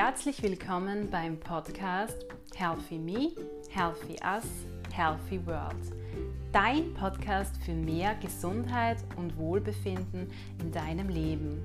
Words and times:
Herzlich 0.00 0.40
willkommen 0.44 1.10
beim 1.10 1.40
Podcast 1.40 2.24
Healthy 2.54 2.98
Me, 2.98 3.32
Healthy 3.68 4.16
Us, 4.24 4.44
Healthy 4.92 5.44
World. 5.44 5.74
Dein 6.52 6.94
Podcast 6.94 7.56
für 7.64 7.72
mehr 7.72 8.14
Gesundheit 8.22 8.98
und 9.16 9.36
Wohlbefinden 9.36 10.30
in 10.60 10.70
deinem 10.70 11.08
Leben. 11.08 11.64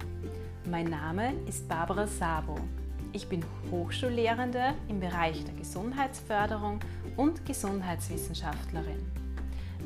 Mein 0.67 0.85
Name 0.85 1.33
ist 1.47 1.69
Barbara 1.69 2.07
Sabo. 2.07 2.55
Ich 3.11 3.27
bin 3.27 3.45
Hochschullehrende 3.69 4.73
im 4.88 5.00
Bereich 5.00 5.45
der 5.45 5.54
Gesundheitsförderung 5.54 6.79
und 7.15 7.45
Gesundheitswissenschaftlerin. 7.45 9.05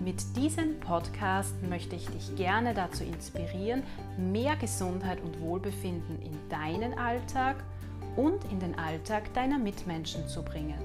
Mit 0.05 0.37
diesem 0.37 0.79
Podcast 0.79 1.61
möchte 1.63 1.97
ich 1.97 2.07
dich 2.07 2.33
gerne 2.37 2.73
dazu 2.73 3.03
inspirieren, 3.03 3.83
mehr 4.17 4.55
Gesundheit 4.55 5.19
und 5.19 5.41
Wohlbefinden 5.41 6.21
in 6.21 6.31
deinen 6.47 6.97
Alltag 6.97 7.57
und 8.17 8.43
in 8.51 8.59
den 8.59 8.77
Alltag 8.77 9.33
deiner 9.33 9.57
Mitmenschen 9.57 10.27
zu 10.27 10.43
bringen. 10.43 10.81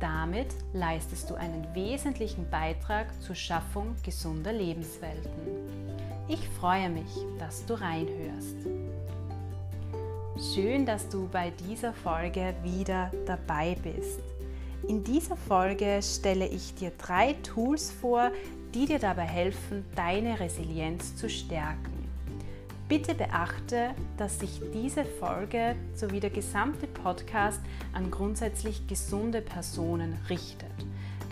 Damit 0.00 0.48
leistest 0.72 1.28
du 1.30 1.34
einen 1.34 1.66
wesentlichen 1.74 2.48
Beitrag 2.50 3.06
zur 3.22 3.34
Schaffung 3.34 3.94
gesunder 4.02 4.52
Lebenswelten. 4.52 5.30
Ich 6.28 6.48
freue 6.48 6.90
mich, 6.90 7.08
dass 7.38 7.64
du 7.66 7.74
reinhörst. 7.74 8.56
Schön, 10.54 10.84
dass 10.84 11.08
du 11.08 11.28
bei 11.28 11.50
dieser 11.50 11.94
Folge 11.94 12.54
wieder 12.62 13.10
dabei 13.26 13.76
bist. 13.82 14.20
In 14.86 15.02
dieser 15.02 15.36
Folge 15.36 16.00
stelle 16.02 16.46
ich 16.46 16.74
dir 16.74 16.92
drei 16.98 17.32
Tools 17.42 17.90
vor, 17.90 18.30
die 18.74 18.84
dir 18.84 18.98
dabei 18.98 19.24
helfen, 19.24 19.84
deine 19.94 20.38
Resilienz 20.38 21.16
zu 21.16 21.30
stärken. 21.30 21.95
Bitte 22.88 23.16
beachte, 23.16 23.96
dass 24.16 24.38
sich 24.38 24.60
diese 24.72 25.04
Folge 25.04 25.74
sowie 25.94 26.20
der 26.20 26.30
gesamte 26.30 26.86
Podcast 26.86 27.60
an 27.92 28.12
grundsätzlich 28.12 28.86
gesunde 28.86 29.40
Personen 29.40 30.16
richtet. 30.30 30.70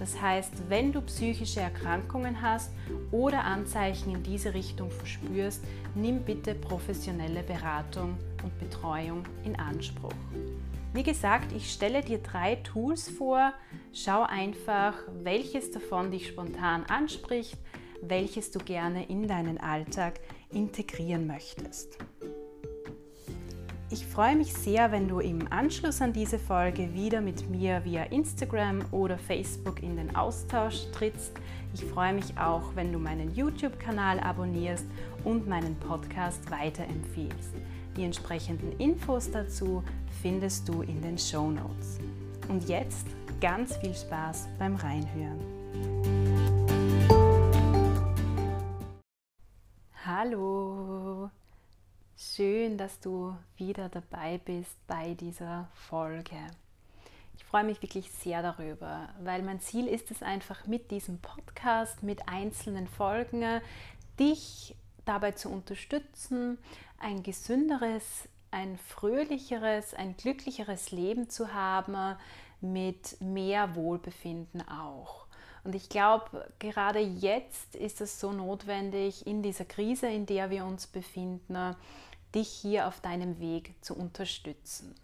Das 0.00 0.20
heißt, 0.20 0.68
wenn 0.68 0.90
du 0.92 1.00
psychische 1.02 1.60
Erkrankungen 1.60 2.42
hast 2.42 2.72
oder 3.12 3.44
Anzeichen 3.44 4.16
in 4.16 4.22
diese 4.24 4.52
Richtung 4.52 4.90
verspürst, 4.90 5.62
nimm 5.94 6.22
bitte 6.24 6.56
professionelle 6.56 7.44
Beratung 7.44 8.18
und 8.42 8.58
Betreuung 8.58 9.22
in 9.44 9.56
Anspruch. 9.56 10.10
Wie 10.92 11.04
gesagt, 11.04 11.52
ich 11.52 11.72
stelle 11.72 12.02
dir 12.02 12.18
drei 12.18 12.56
Tools 12.56 13.08
vor. 13.08 13.52
Schau 13.92 14.24
einfach, 14.24 14.94
welches 15.22 15.70
davon 15.70 16.10
dich 16.10 16.26
spontan 16.26 16.84
anspricht, 16.86 17.58
welches 18.02 18.50
du 18.50 18.58
gerne 18.58 19.06
in 19.06 19.26
deinen 19.26 19.58
Alltag 19.58 20.20
integrieren 20.50 21.26
möchtest. 21.26 21.98
Ich 23.90 24.06
freue 24.06 24.34
mich 24.34 24.52
sehr, 24.52 24.90
wenn 24.90 25.06
du 25.06 25.20
im 25.20 25.52
Anschluss 25.52 26.02
an 26.02 26.12
diese 26.12 26.38
Folge 26.38 26.94
wieder 26.94 27.20
mit 27.20 27.48
mir 27.48 27.84
via 27.84 28.02
Instagram 28.04 28.84
oder 28.90 29.18
Facebook 29.18 29.82
in 29.82 29.96
den 29.96 30.16
Austausch 30.16 30.86
trittst. 30.92 31.32
Ich 31.74 31.84
freue 31.84 32.12
mich 32.12 32.36
auch, 32.36 32.74
wenn 32.74 32.92
du 32.92 32.98
meinen 32.98 33.32
YouTube-Kanal 33.34 34.18
abonnierst 34.18 34.86
und 35.22 35.46
meinen 35.46 35.76
Podcast 35.76 36.50
weiterempfiehlst. 36.50 37.54
Die 37.96 38.02
entsprechenden 38.02 38.72
Infos 38.78 39.30
dazu 39.30 39.84
findest 40.22 40.68
du 40.68 40.82
in 40.82 41.00
den 41.00 41.16
Show 41.16 41.50
Notes. 41.50 42.00
Und 42.48 42.68
jetzt 42.68 43.06
ganz 43.40 43.76
viel 43.76 43.94
Spaß 43.94 44.48
beim 44.58 44.74
Reinhören. 44.74 46.13
Hallo, 50.16 51.28
schön, 52.16 52.78
dass 52.78 53.00
du 53.00 53.36
wieder 53.56 53.88
dabei 53.88 54.38
bist 54.38 54.76
bei 54.86 55.14
dieser 55.14 55.68
Folge. 55.74 56.36
Ich 57.36 57.42
freue 57.42 57.64
mich 57.64 57.82
wirklich 57.82 58.12
sehr 58.12 58.40
darüber, 58.40 59.08
weil 59.24 59.42
mein 59.42 59.58
Ziel 59.58 59.88
ist 59.88 60.12
es 60.12 60.22
einfach 60.22 60.68
mit 60.68 60.92
diesem 60.92 61.18
Podcast, 61.18 62.04
mit 62.04 62.28
einzelnen 62.28 62.86
Folgen, 62.86 63.60
dich 64.16 64.76
dabei 65.04 65.32
zu 65.32 65.48
unterstützen, 65.50 66.58
ein 67.00 67.24
gesünderes, 67.24 68.28
ein 68.52 68.78
fröhlicheres, 68.78 69.94
ein 69.94 70.16
glücklicheres 70.16 70.92
Leben 70.92 71.28
zu 71.28 71.52
haben 71.52 72.16
mit 72.60 73.20
mehr 73.20 73.74
Wohlbefinden 73.74 74.62
auch. 74.68 75.23
Und 75.64 75.74
ich 75.74 75.88
glaube, 75.88 76.46
gerade 76.58 77.00
jetzt 77.00 77.74
ist 77.74 78.00
es 78.00 78.20
so 78.20 78.32
notwendig, 78.32 79.26
in 79.26 79.42
dieser 79.42 79.64
Krise, 79.64 80.06
in 80.06 80.26
der 80.26 80.50
wir 80.50 80.66
uns 80.66 80.86
befinden, 80.86 81.74
dich 82.34 82.48
hier 82.48 82.86
auf 82.86 83.00
deinem 83.00 83.40
Weg 83.40 83.74
zu 83.80 83.96
unterstützen. 83.96 84.94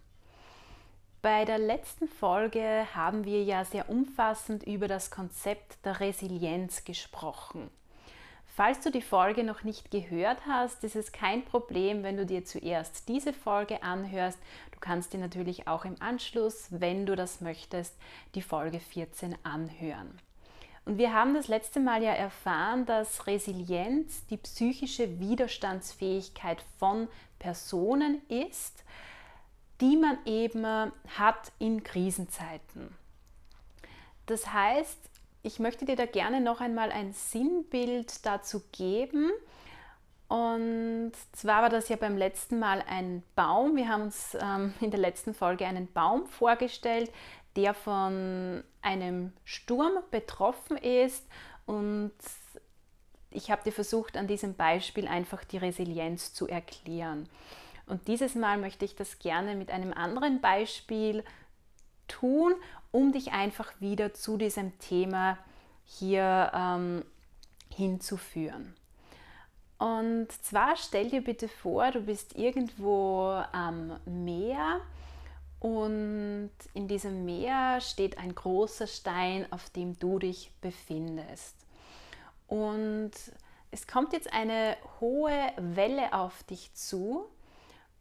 Bei 1.23 1.45
der 1.45 1.59
letzten 1.59 2.07
Folge 2.07 2.87
haben 2.95 3.25
wir 3.25 3.43
ja 3.43 3.63
sehr 3.65 3.89
umfassend 3.89 4.63
über 4.63 4.87
das 4.87 5.11
Konzept 5.11 5.83
der 5.85 5.99
Resilienz 5.99 6.83
gesprochen. 6.83 7.69
Falls 8.47 8.81
du 8.81 8.91
die 8.91 9.01
Folge 9.01 9.43
noch 9.43 9.63
nicht 9.63 9.91
gehört 9.91 10.45
hast, 10.45 10.83
ist 10.83 10.95
es 10.95 11.11
kein 11.11 11.45
Problem, 11.45 12.03
wenn 12.03 12.17
du 12.17 12.25
dir 12.25 12.43
zuerst 12.43 13.07
diese 13.07 13.33
Folge 13.33 13.81
anhörst. 13.81 14.39
Du 14.71 14.79
kannst 14.79 15.13
dir 15.13 15.19
natürlich 15.19 15.67
auch 15.67 15.85
im 15.85 15.95
Anschluss, 16.01 16.67
wenn 16.69 17.05
du 17.05 17.15
das 17.15 17.39
möchtest, 17.39 17.95
die 18.35 18.41
Folge 18.41 18.79
14 18.79 19.35
anhören. 19.43 20.19
Und 20.85 20.97
wir 20.97 21.13
haben 21.13 21.33
das 21.33 21.47
letzte 21.47 21.79
Mal 21.79 22.01
ja 22.01 22.11
erfahren, 22.11 22.85
dass 22.85 23.27
Resilienz 23.27 24.25
die 24.27 24.37
psychische 24.37 25.19
Widerstandsfähigkeit 25.19 26.63
von 26.79 27.07
Personen 27.37 28.21
ist, 28.29 28.83
die 29.79 29.97
man 29.97 30.17
eben 30.25 30.65
hat 31.17 31.51
in 31.59 31.83
Krisenzeiten. 31.83 32.95
Das 34.25 34.53
heißt, 34.53 34.99
ich 35.43 35.59
möchte 35.59 35.85
dir 35.85 35.95
da 35.95 36.05
gerne 36.05 36.39
noch 36.39 36.61
einmal 36.61 36.91
ein 36.91 37.13
Sinnbild 37.13 38.25
dazu 38.25 38.61
geben. 38.71 39.31
Und 40.27 41.11
zwar 41.33 41.63
war 41.63 41.69
das 41.69 41.89
ja 41.89 41.97
beim 41.97 42.15
letzten 42.15 42.59
Mal 42.59 42.83
ein 42.87 43.23
Baum. 43.35 43.75
Wir 43.75 43.89
haben 43.89 44.03
uns 44.03 44.37
ähm, 44.39 44.73
in 44.79 44.91
der 44.91 44.99
letzten 44.99 45.33
Folge 45.33 45.65
einen 45.65 45.91
Baum 45.91 46.25
vorgestellt, 46.27 47.11
der 47.55 47.73
von 47.73 48.63
einem 48.81 49.33
Sturm 49.43 49.93
betroffen 50.11 50.77
ist. 50.77 51.25
Und 51.65 52.13
ich 53.29 53.51
habe 53.51 53.63
dir 53.63 53.71
versucht, 53.71 54.17
an 54.17 54.27
diesem 54.27 54.55
Beispiel 54.55 55.07
einfach 55.07 55.43
die 55.43 55.57
Resilienz 55.57 56.33
zu 56.33 56.47
erklären. 56.47 57.29
Und 57.87 58.07
dieses 58.07 58.35
Mal 58.35 58.57
möchte 58.57 58.85
ich 58.85 58.95
das 58.95 59.19
gerne 59.19 59.55
mit 59.55 59.69
einem 59.69 59.93
anderen 59.93 60.39
Beispiel 60.41 61.23
tun 62.07 62.53
um 62.91 63.11
dich 63.11 63.31
einfach 63.31 63.71
wieder 63.79 64.13
zu 64.13 64.37
diesem 64.37 64.77
Thema 64.79 65.37
hier 65.85 66.51
ähm, 66.53 67.03
hinzuführen. 67.73 68.75
Und 69.77 70.27
zwar 70.43 70.75
stell 70.75 71.09
dir 71.09 71.23
bitte 71.23 71.47
vor, 71.47 71.89
du 71.91 72.01
bist 72.01 72.37
irgendwo 72.37 73.41
am 73.51 73.99
Meer 74.05 74.81
und 75.61 76.49
in 76.73 76.87
diesem 76.87 77.23
Meer 77.23 77.81
steht 77.81 78.17
ein 78.17 78.33
großer 78.33 78.87
Stein, 78.87 79.45
auf 79.51 79.69
dem 79.69 79.97
du 79.99 80.17
dich 80.17 80.51
befindest. 80.59 81.55
Und 82.47 83.11
es 83.69 83.85
kommt 83.85 84.11
jetzt 84.11 84.33
eine 84.33 84.75
hohe 84.99 85.53
Welle 85.57 86.13
auf 86.13 86.41
dich 86.43 86.73
zu 86.73 87.27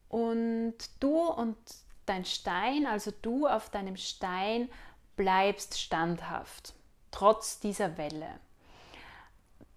und 0.09 0.75
du 1.01 1.19
und 1.19 1.59
dein 2.07 2.25
Stein, 2.25 2.87
also 2.87 3.13
du 3.21 3.47
auf 3.47 3.69
deinem 3.69 3.99
Stein 3.99 4.71
bleibst 5.17 5.79
standhaft, 5.79 6.73
trotz 7.11 7.61
dieser 7.61 7.99
Welle. 7.99 8.41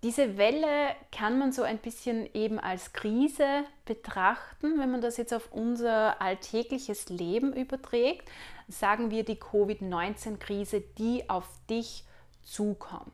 Diese 0.03 0.37
Welle 0.37 0.95
kann 1.11 1.39
man 1.39 1.51
so 1.51 1.63
ein 1.63 1.77
bisschen 1.77 2.29
eben 2.33 2.59
als 2.59 2.93
Krise 2.93 3.63
betrachten, 3.85 4.77
wenn 4.77 4.91
man 4.91 5.01
das 5.01 5.17
jetzt 5.17 5.33
auf 5.33 5.51
unser 5.51 6.21
alltägliches 6.21 7.09
Leben 7.09 7.53
überträgt. 7.53 8.29
Sagen 8.67 9.11
wir 9.11 9.23
die 9.23 9.37
Covid-19-Krise, 9.37 10.81
die 10.97 11.29
auf 11.29 11.47
dich 11.69 12.03
zukommt. 12.43 13.11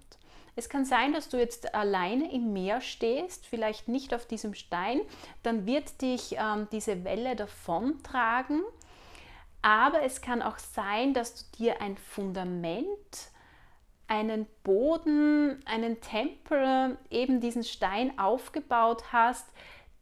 Es 0.56 0.68
kann 0.68 0.84
sein, 0.84 1.14
dass 1.14 1.30
du 1.30 1.38
jetzt 1.38 1.74
alleine 1.74 2.34
im 2.34 2.52
Meer 2.52 2.82
stehst, 2.82 3.46
vielleicht 3.46 3.88
nicht 3.88 4.14
auf 4.14 4.26
diesem 4.26 4.56
Stein, 4.56 5.00
dann 5.44 5.66
wird 5.66 6.02
dich 6.02 6.36
ähm, 6.38 6.68
diese 6.72 7.06
Welle 7.06 7.36
davontragen 7.36 8.64
aber 9.62 10.04
es 10.04 10.22
kann 10.22 10.42
auch 10.42 10.58
sein, 10.58 11.14
dass 11.14 11.36
du 11.36 11.58
dir 11.58 11.82
ein 11.82 11.98
Fundament, 11.98 12.88
einen 14.10 14.48
Boden, 14.64 15.62
einen 15.66 16.02
Tempel, 16.02 16.98
eben 17.10 17.40
diesen 17.40 17.64
Stein 17.64 18.18
aufgebaut 18.20 19.14
hast, 19.14 19.46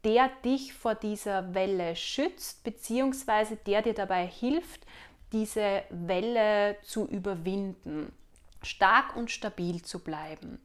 der 0.02 0.30
dich 0.44 0.72
vor 0.72 0.94
dieser 0.94 1.54
Welle 1.54 1.94
schützt, 1.94 2.64
beziehungsweise 2.64 3.56
der 3.56 3.82
dir 3.82 3.94
dabei 3.94 4.26
hilft, 4.26 4.86
diese 5.32 5.82
Welle 5.90 6.76
zu 6.82 7.06
überwinden, 7.06 8.12
stark 8.62 9.14
und 9.14 9.30
stabil 9.30 9.82
zu 9.82 9.98
bleiben. 9.98 10.58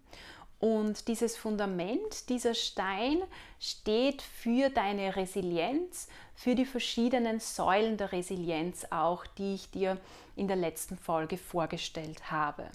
Und 0.60 1.10
dieses 1.10 1.36
Fundament, 1.36 2.30
dieser 2.30 2.54
Stein 2.54 3.22
steht 3.60 4.22
für 4.22 4.70
deine 4.70 5.18
Resilienz, 5.18 6.08
für 6.36 6.56
die 6.56 6.66
verschiedenen 6.66 7.42
Säulen 7.42 7.98
der 7.98 8.14
Resilienz 8.14 8.88
auch, 8.90 9.26
die 9.26 9.56
ich 9.56 9.72
dir 9.72 9.98
in 10.38 10.48
der 10.48 10.56
letzten 10.56 10.98
Folge 10.98 11.38
vorgestellt 11.38 12.32
habe. 12.32 12.70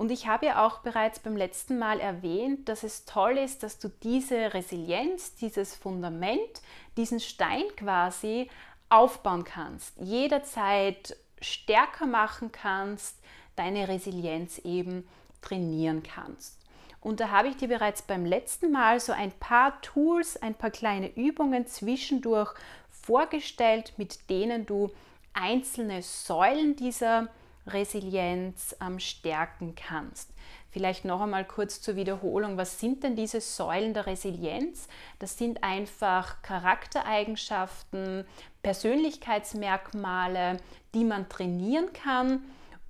Und 0.00 0.10
ich 0.10 0.26
habe 0.26 0.46
ja 0.46 0.66
auch 0.66 0.78
bereits 0.78 1.18
beim 1.18 1.36
letzten 1.36 1.78
Mal 1.78 2.00
erwähnt, 2.00 2.70
dass 2.70 2.84
es 2.84 3.04
toll 3.04 3.36
ist, 3.36 3.62
dass 3.62 3.78
du 3.78 3.90
diese 4.02 4.54
Resilienz, 4.54 5.34
dieses 5.34 5.74
Fundament, 5.74 6.62
diesen 6.96 7.20
Stein 7.20 7.64
quasi 7.76 8.48
aufbauen 8.88 9.44
kannst, 9.44 9.92
jederzeit 9.98 11.18
stärker 11.42 12.06
machen 12.06 12.50
kannst, 12.50 13.18
deine 13.56 13.88
Resilienz 13.88 14.56
eben 14.60 15.06
trainieren 15.42 16.02
kannst. 16.02 16.58
Und 17.02 17.20
da 17.20 17.28
habe 17.28 17.48
ich 17.48 17.58
dir 17.58 17.68
bereits 17.68 18.00
beim 18.00 18.24
letzten 18.24 18.72
Mal 18.72 19.00
so 19.00 19.12
ein 19.12 19.32
paar 19.32 19.82
Tools, 19.82 20.38
ein 20.38 20.54
paar 20.54 20.70
kleine 20.70 21.14
Übungen 21.14 21.66
zwischendurch 21.66 22.54
vorgestellt, 22.88 23.92
mit 23.98 24.30
denen 24.30 24.64
du 24.64 24.90
einzelne 25.34 26.00
Säulen 26.00 26.74
dieser 26.74 27.28
Resilienz 27.72 28.76
ähm, 28.80 28.98
stärken 28.98 29.74
kannst. 29.74 30.30
Vielleicht 30.70 31.04
noch 31.04 31.20
einmal 31.20 31.44
kurz 31.44 31.80
zur 31.80 31.96
Wiederholung. 31.96 32.56
Was 32.56 32.78
sind 32.78 33.02
denn 33.02 33.16
diese 33.16 33.40
Säulen 33.40 33.92
der 33.92 34.06
Resilienz? 34.06 34.86
Das 35.18 35.36
sind 35.36 35.64
einfach 35.64 36.42
Charaktereigenschaften, 36.42 38.24
Persönlichkeitsmerkmale, 38.62 40.58
die 40.94 41.04
man 41.04 41.28
trainieren 41.28 41.92
kann 41.92 42.44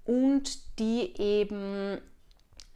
und 0.05 0.79
die 0.79 1.15
eben 1.19 1.99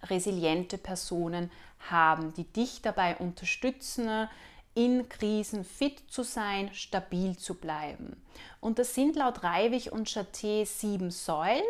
resiliente 0.04 0.78
Personen 0.78 1.50
haben, 1.90 2.32
die 2.34 2.44
dich 2.44 2.80
dabei 2.80 3.16
unterstützen, 3.16 4.28
in 4.74 5.08
Krisen 5.08 5.64
fit 5.64 6.02
zu 6.10 6.22
sein, 6.22 6.70
stabil 6.72 7.36
zu 7.36 7.54
bleiben. 7.54 8.22
Und 8.60 8.78
das 8.78 8.94
sind 8.94 9.16
laut 9.16 9.42
Reiwig 9.44 9.92
und 9.92 10.08
Chaté 10.08 10.64
sieben 10.66 11.10
Säulen, 11.10 11.62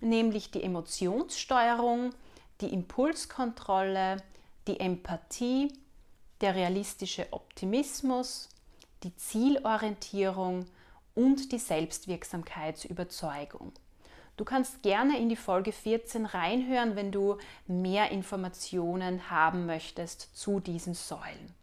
nämlich 0.00 0.50
die 0.50 0.62
Emotionssteuerung, 0.62 2.14
die 2.60 2.72
Impulskontrolle, 2.72 4.22
die 4.66 4.80
Empathie, 4.80 5.72
der 6.40 6.54
realistische 6.54 7.26
Optimismus, 7.32 8.48
die 9.02 9.14
Zielorientierung 9.16 10.66
und 11.14 11.52
die 11.52 11.58
Selbstwirksamkeitsüberzeugung. 11.58 13.72
Du 14.36 14.44
kannst 14.44 14.82
gerne 14.82 15.18
in 15.18 15.28
die 15.28 15.36
Folge 15.36 15.72
14 15.72 16.26
reinhören, 16.26 16.94
wenn 16.94 17.10
du 17.10 17.38
mehr 17.66 18.12
Informationen 18.12 19.30
haben 19.30 19.66
möchtest 19.66 20.36
zu 20.36 20.60
diesen 20.60 20.94
Säulen. 20.94 21.57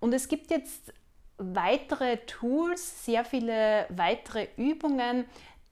Und 0.00 0.12
es 0.14 0.28
gibt 0.28 0.50
jetzt 0.50 0.92
weitere 1.36 2.18
Tools, 2.26 3.04
sehr 3.04 3.24
viele 3.24 3.86
weitere 3.90 4.48
Übungen, 4.56 5.24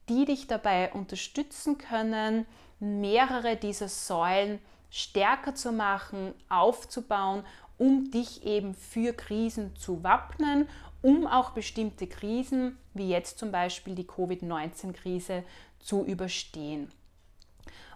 die 0.09 0.25
dich 0.25 0.47
dabei 0.47 0.93
unterstützen 0.93 1.79
können, 1.79 2.47
mehrere 2.81 3.57
dieser 3.57 3.89
Säulen 3.89 4.61
stärker 4.91 5.55
zu 5.55 5.73
machen, 5.73 6.35
aufzubauen, 6.49 7.45
um 7.77 8.11
dich 8.11 8.45
eben 8.45 8.75
für 8.75 9.13
Krisen 9.13 9.77
zu 9.77 10.03
wappnen, 10.03 10.69
um 11.03 11.27
auch 11.27 11.51
bestimmte 11.51 12.07
Krisen, 12.07 12.79
wie 12.95 13.09
jetzt 13.09 13.39
zum 13.39 13.53
Beispiel 13.53 13.95
die 13.95 14.07
Covid-19-Krise, 14.07 15.45
zu 15.79 16.05
überstehen. 16.05 16.91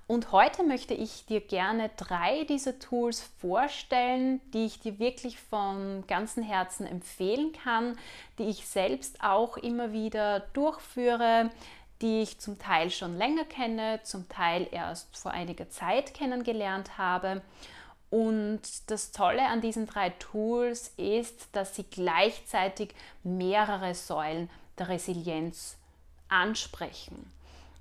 Und 0.06 0.32
heute 0.32 0.64
möchte 0.64 0.94
ich 0.94 1.26
dir 1.26 1.40
gerne 1.40 1.90
drei 1.96 2.44
dieser 2.44 2.78
Tools 2.78 3.22
vorstellen, 3.40 4.40
die 4.52 4.66
ich 4.66 4.80
dir 4.80 4.98
wirklich 4.98 5.38
von 5.38 6.04
ganzem 6.06 6.42
Herzen 6.42 6.86
empfehlen 6.86 7.52
kann, 7.52 7.96
die 8.38 8.44
ich 8.44 8.66
selbst 8.66 9.22
auch 9.22 9.56
immer 9.56 9.92
wieder 9.92 10.40
durchführe, 10.52 11.50
die 12.02 12.22
ich 12.22 12.38
zum 12.40 12.58
Teil 12.58 12.90
schon 12.90 13.16
länger 13.16 13.44
kenne, 13.44 14.00
zum 14.02 14.28
Teil 14.28 14.66
erst 14.72 15.16
vor 15.16 15.30
einiger 15.30 15.70
Zeit 15.70 16.14
kennengelernt 16.14 16.98
habe. 16.98 17.42
Und 18.10 18.60
das 18.88 19.12
Tolle 19.12 19.46
an 19.46 19.62
diesen 19.62 19.86
drei 19.86 20.10
Tools 20.10 20.92
ist, 20.96 21.48
dass 21.52 21.76
sie 21.76 21.84
gleichzeitig 21.84 22.94
mehrere 23.22 23.94
Säulen 23.94 24.50
der 24.78 24.88
Resilienz 24.88 25.78
ansprechen. 26.28 27.32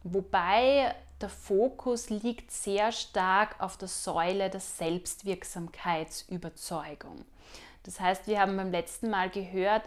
Wobei 0.03 0.95
der 1.21 1.29
Fokus 1.29 2.09
liegt 2.09 2.51
sehr 2.51 2.91
stark 2.91 3.55
auf 3.59 3.77
der 3.77 3.87
Säule 3.87 4.49
der 4.49 4.59
Selbstwirksamkeitsüberzeugung. 4.59 7.23
Das 7.83 7.99
heißt, 7.99 8.25
wir 8.27 8.39
haben 8.39 8.57
beim 8.57 8.71
letzten 8.71 9.11
Mal 9.11 9.29
gehört, 9.29 9.83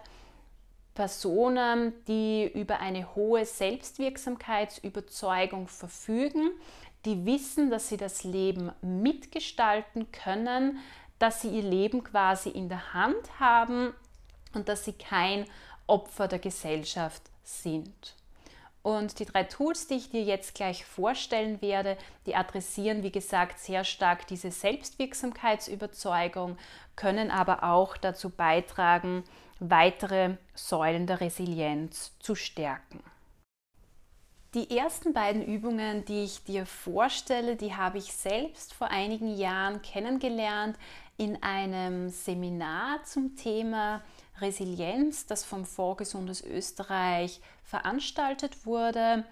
Personen, 0.95 1.93
die 2.07 2.47
über 2.47 2.79
eine 2.79 3.17
hohe 3.17 3.45
Selbstwirksamkeitsüberzeugung 3.45 5.67
verfügen, 5.67 6.53
die 7.05 7.27
wissen, 7.27 7.71
dass 7.71 7.89
sie 7.89 7.97
das 7.97 8.23
Leben 8.23 8.71
mitgestalten 8.81 10.13
können, 10.13 10.79
dass 11.19 11.43
sie 11.43 11.49
ihr 11.49 11.65
Leben 11.65 12.05
quasi 12.05 12.49
in 12.49 12.69
der 12.69 12.95
Hand 12.95 13.41
haben 13.41 13.93
und 14.55 14.69
dass 14.69 14.85
sie 14.85 14.93
kein 14.93 15.47
Opfer 15.89 16.29
der 16.29 16.39
Gesellschaft 16.39 17.23
sind. 17.43 18.15
Und 18.85 19.19
die 19.19 19.25
drei 19.25 19.43
Tools, 19.45 19.87
die 19.87 19.95
ich 19.95 20.11
dir 20.11 20.23
jetzt 20.23 20.55
gleich 20.55 20.85
vorstellen 20.85 21.63
werde, 21.63 21.97
die 22.27 22.37
adressieren, 22.37 23.03
wie 23.03 23.11
gesagt, 23.11 23.59
sehr 23.59 23.83
stark 23.83 24.27
diese 24.27 24.51
Selbstwirksamkeitsüberzeugung, 24.51 26.59
können 26.95 27.31
aber 27.31 27.65
auch 27.65 27.97
dazu 27.97 28.29
beitragen, 28.29 29.25
weitere 29.59 30.37
Säulen 30.55 31.07
der 31.07 31.23
Resilienz 31.23 32.13
zu 32.19 32.35
stärken. 32.35 33.03
Die 34.53 34.77
ersten 34.77 35.15
beiden 35.15 35.43
Übungen, 35.43 36.05
die 36.05 36.25
ich 36.25 36.45
dir 36.45 36.67
vorstelle, 36.67 37.57
die 37.57 37.75
habe 37.75 37.97
ich 37.97 38.13
selbst 38.13 38.75
vor 38.75 38.89
einigen 38.89 39.35
Jahren 39.35 39.81
kennengelernt 39.81 40.77
in 41.17 41.43
einem 41.43 42.11
Seminar 42.11 43.03
zum 43.05 43.35
Thema 43.35 44.03
Resilienz, 44.41 45.27
das 45.27 45.45
vom 45.45 45.65
Fonds 45.65 45.99
Gesundes 45.99 46.43
Österreich 46.43 47.41
veranstaltet 47.63 48.67
wurde 48.67 49.25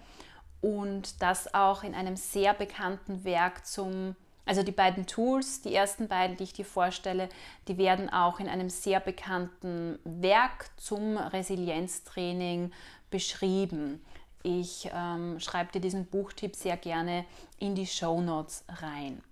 und 0.60 1.20
das 1.20 1.54
auch 1.54 1.82
in 1.82 1.94
einem 1.94 2.16
sehr 2.16 2.54
bekannten 2.54 3.24
Werk 3.24 3.66
zum, 3.66 4.14
also 4.46 4.62
die 4.62 4.72
beiden 4.72 5.06
Tools, 5.06 5.60
die 5.60 5.74
ersten 5.74 6.08
beiden, 6.08 6.36
die 6.36 6.44
ich 6.44 6.52
dir 6.52 6.64
vorstelle, 6.64 7.28
die 7.68 7.78
werden 7.78 8.10
auch 8.10 8.38
in 8.38 8.48
einem 8.48 8.70
sehr 8.70 9.00
bekannten 9.00 9.98
Werk 10.04 10.70
zum 10.76 11.16
Resilienztraining 11.16 12.72
beschrieben. 13.10 14.04
Ich 14.44 14.88
ähm, 14.92 15.38
schreibe 15.40 15.72
dir 15.72 15.80
diesen 15.80 16.06
Buchtipp 16.06 16.56
sehr 16.56 16.76
gerne 16.76 17.24
in 17.58 17.74
die 17.74 17.86
Show 17.86 18.20
Notes 18.20 18.64
rein. 18.68 19.22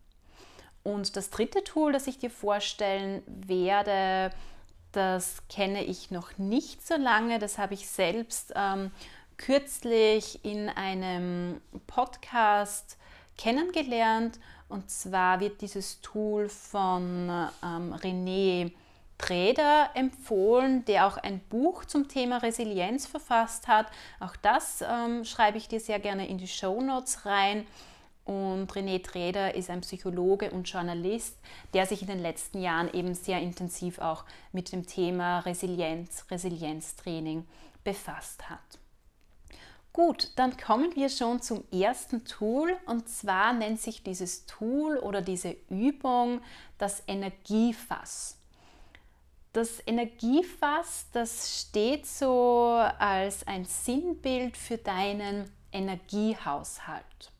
Und 0.82 1.16
das 1.16 1.30
dritte 1.30 1.62
Tool, 1.62 1.92
das 1.92 2.06
ich 2.06 2.18
dir 2.18 2.30
vorstellen 2.30 3.22
werde, 3.26 4.30
das 4.92 5.42
kenne 5.48 5.84
ich 5.84 6.10
noch 6.10 6.38
nicht 6.38 6.86
so 6.86 6.96
lange. 6.96 7.38
Das 7.38 7.58
habe 7.58 7.74
ich 7.74 7.88
selbst 7.88 8.52
ähm, 8.56 8.90
kürzlich 9.36 10.44
in 10.44 10.68
einem 10.68 11.60
Podcast 11.86 12.96
kennengelernt. 13.36 14.38
Und 14.68 14.90
zwar 14.90 15.40
wird 15.40 15.60
dieses 15.60 16.00
Tool 16.00 16.48
von 16.48 17.28
ähm, 17.62 17.94
René 17.94 18.72
Treder 19.18 19.90
empfohlen, 19.94 20.84
der 20.86 21.06
auch 21.06 21.18
ein 21.18 21.40
Buch 21.40 21.84
zum 21.84 22.08
Thema 22.08 22.38
Resilienz 22.38 23.06
verfasst 23.06 23.68
hat. 23.68 23.86
Auch 24.18 24.34
das 24.36 24.82
ähm, 24.82 25.24
schreibe 25.24 25.58
ich 25.58 25.68
dir 25.68 25.80
sehr 25.80 25.98
gerne 25.98 26.26
in 26.26 26.38
die 26.38 26.48
Show 26.48 26.80
Notes 26.80 27.26
rein. 27.26 27.66
Und 28.24 28.70
René 28.72 29.02
Treder 29.02 29.54
ist 29.54 29.70
ein 29.70 29.80
Psychologe 29.80 30.50
und 30.50 30.68
Journalist, 30.70 31.36
der 31.74 31.86
sich 31.86 32.02
in 32.02 32.08
den 32.08 32.20
letzten 32.20 32.60
Jahren 32.60 32.92
eben 32.92 33.14
sehr 33.14 33.40
intensiv 33.40 33.98
auch 33.98 34.24
mit 34.52 34.72
dem 34.72 34.86
Thema 34.86 35.40
Resilienz, 35.40 36.24
Resilienztraining 36.30 37.46
befasst 37.82 38.48
hat. 38.48 38.78
Gut, 39.92 40.30
dann 40.36 40.56
kommen 40.56 40.94
wir 40.94 41.08
schon 41.08 41.42
zum 41.42 41.64
ersten 41.72 42.24
Tool 42.24 42.76
und 42.86 43.08
zwar 43.08 43.52
nennt 43.52 43.80
sich 43.80 44.04
dieses 44.04 44.46
Tool 44.46 44.98
oder 44.98 45.20
diese 45.20 45.56
Übung 45.68 46.40
das 46.78 47.02
Energiefass. 47.08 48.36
Das 49.52 49.82
Energiefass, 49.84 51.06
das 51.12 51.60
steht 51.60 52.06
so 52.06 52.80
als 52.98 53.44
ein 53.48 53.64
Sinnbild 53.64 54.56
für 54.56 54.78
deinen 54.78 55.50
Energiehaushalt. 55.72 57.32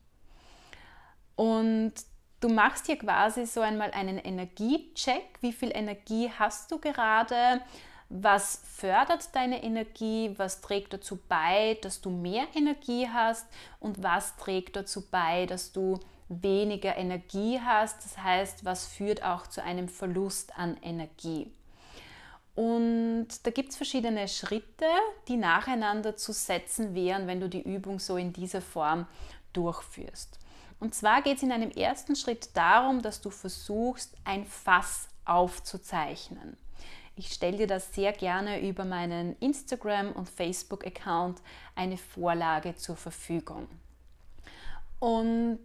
Und 1.41 1.95
du 2.41 2.51
machst 2.51 2.85
hier 2.85 2.99
quasi 2.99 3.47
so 3.47 3.63
einmal 3.63 3.93
einen 3.93 4.19
Energiecheck. 4.19 5.39
Wie 5.41 5.55
viel 5.55 5.71
Energie 5.75 6.31
hast 6.39 6.71
du 6.71 6.79
gerade? 6.79 7.63
Was 8.11 8.61
fördert 8.77 9.35
deine 9.35 9.63
Energie? 9.63 10.35
Was 10.37 10.61
trägt 10.61 10.93
dazu 10.93 11.19
bei, 11.31 11.79
dass 11.81 12.03
du 12.03 12.11
mehr 12.11 12.47
Energie 12.55 13.09
hast? 13.09 13.47
Und 13.79 14.03
was 14.03 14.37
trägt 14.37 14.77
dazu 14.77 15.09
bei, 15.11 15.47
dass 15.47 15.73
du 15.73 15.99
weniger 16.29 16.95
Energie 16.99 17.59
hast. 17.59 18.05
Das 18.05 18.19
heißt, 18.19 18.67
was 18.67 18.87
führt 18.87 19.23
auch 19.23 19.47
zu 19.47 19.63
einem 19.63 19.89
Verlust 19.89 20.59
an 20.59 20.77
Energie. 20.83 21.51
Und 22.55 23.29
da 23.45 23.51
gibt 23.51 23.71
es 23.71 23.77
verschiedene 23.77 24.29
Schritte, 24.29 24.85
die 25.27 25.39
nacheinander 25.39 26.19
zu 26.19 26.35
setzen 26.35 26.95
wären, 26.95 27.27
wenn 27.27 27.41
du 27.41 27.49
die 27.49 27.63
Übung 27.63 27.99
so 27.99 28.19
in 28.19 28.35
dieser 28.35 28.61
Form 28.61 29.07
durchführst. 29.55 30.40
Und 30.81 30.95
zwar 30.95 31.21
geht 31.23 31.37
es 31.37 31.43
in 31.43 31.53
einem 31.53 31.71
ersten 31.71 32.17
Schritt 32.17 32.57
darum, 32.57 33.03
dass 33.03 33.21
du 33.21 33.31
versuchst, 33.31 34.15
ein 34.25 34.47
Fass 34.47 35.09
aufzuzeichnen. 35.27 36.57
Ich 37.17 37.35
stelle 37.35 37.59
dir 37.59 37.67
das 37.67 37.95
sehr 37.95 38.13
gerne 38.13 38.67
über 38.67 38.87
meinen 38.87 39.37
Instagram- 39.41 40.13
und 40.13 40.29
Facebook-Account 40.29 41.43
eine 41.75 41.99
Vorlage 41.99 42.75
zur 42.77 42.97
Verfügung. 42.97 43.69
Und 44.99 45.61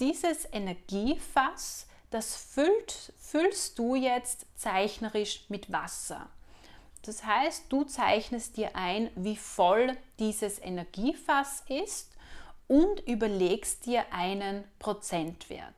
dieses 0.00 0.46
Energiefass, 0.52 1.86
das 2.10 2.36
füllt, 2.36 3.14
füllst 3.18 3.78
du 3.78 3.94
jetzt 3.94 4.46
zeichnerisch 4.54 5.46
mit 5.48 5.72
Wasser. 5.72 6.28
Das 7.02 7.24
heißt, 7.24 7.66
du 7.70 7.84
zeichnest 7.84 8.58
dir 8.58 8.76
ein, 8.76 9.10
wie 9.14 9.36
voll 9.36 9.96
dieses 10.18 10.60
Energiefass 10.60 11.64
ist 11.68 12.15
und 12.68 13.00
überlegst 13.06 13.86
dir 13.86 14.04
einen 14.12 14.64
Prozentwert. 14.78 15.74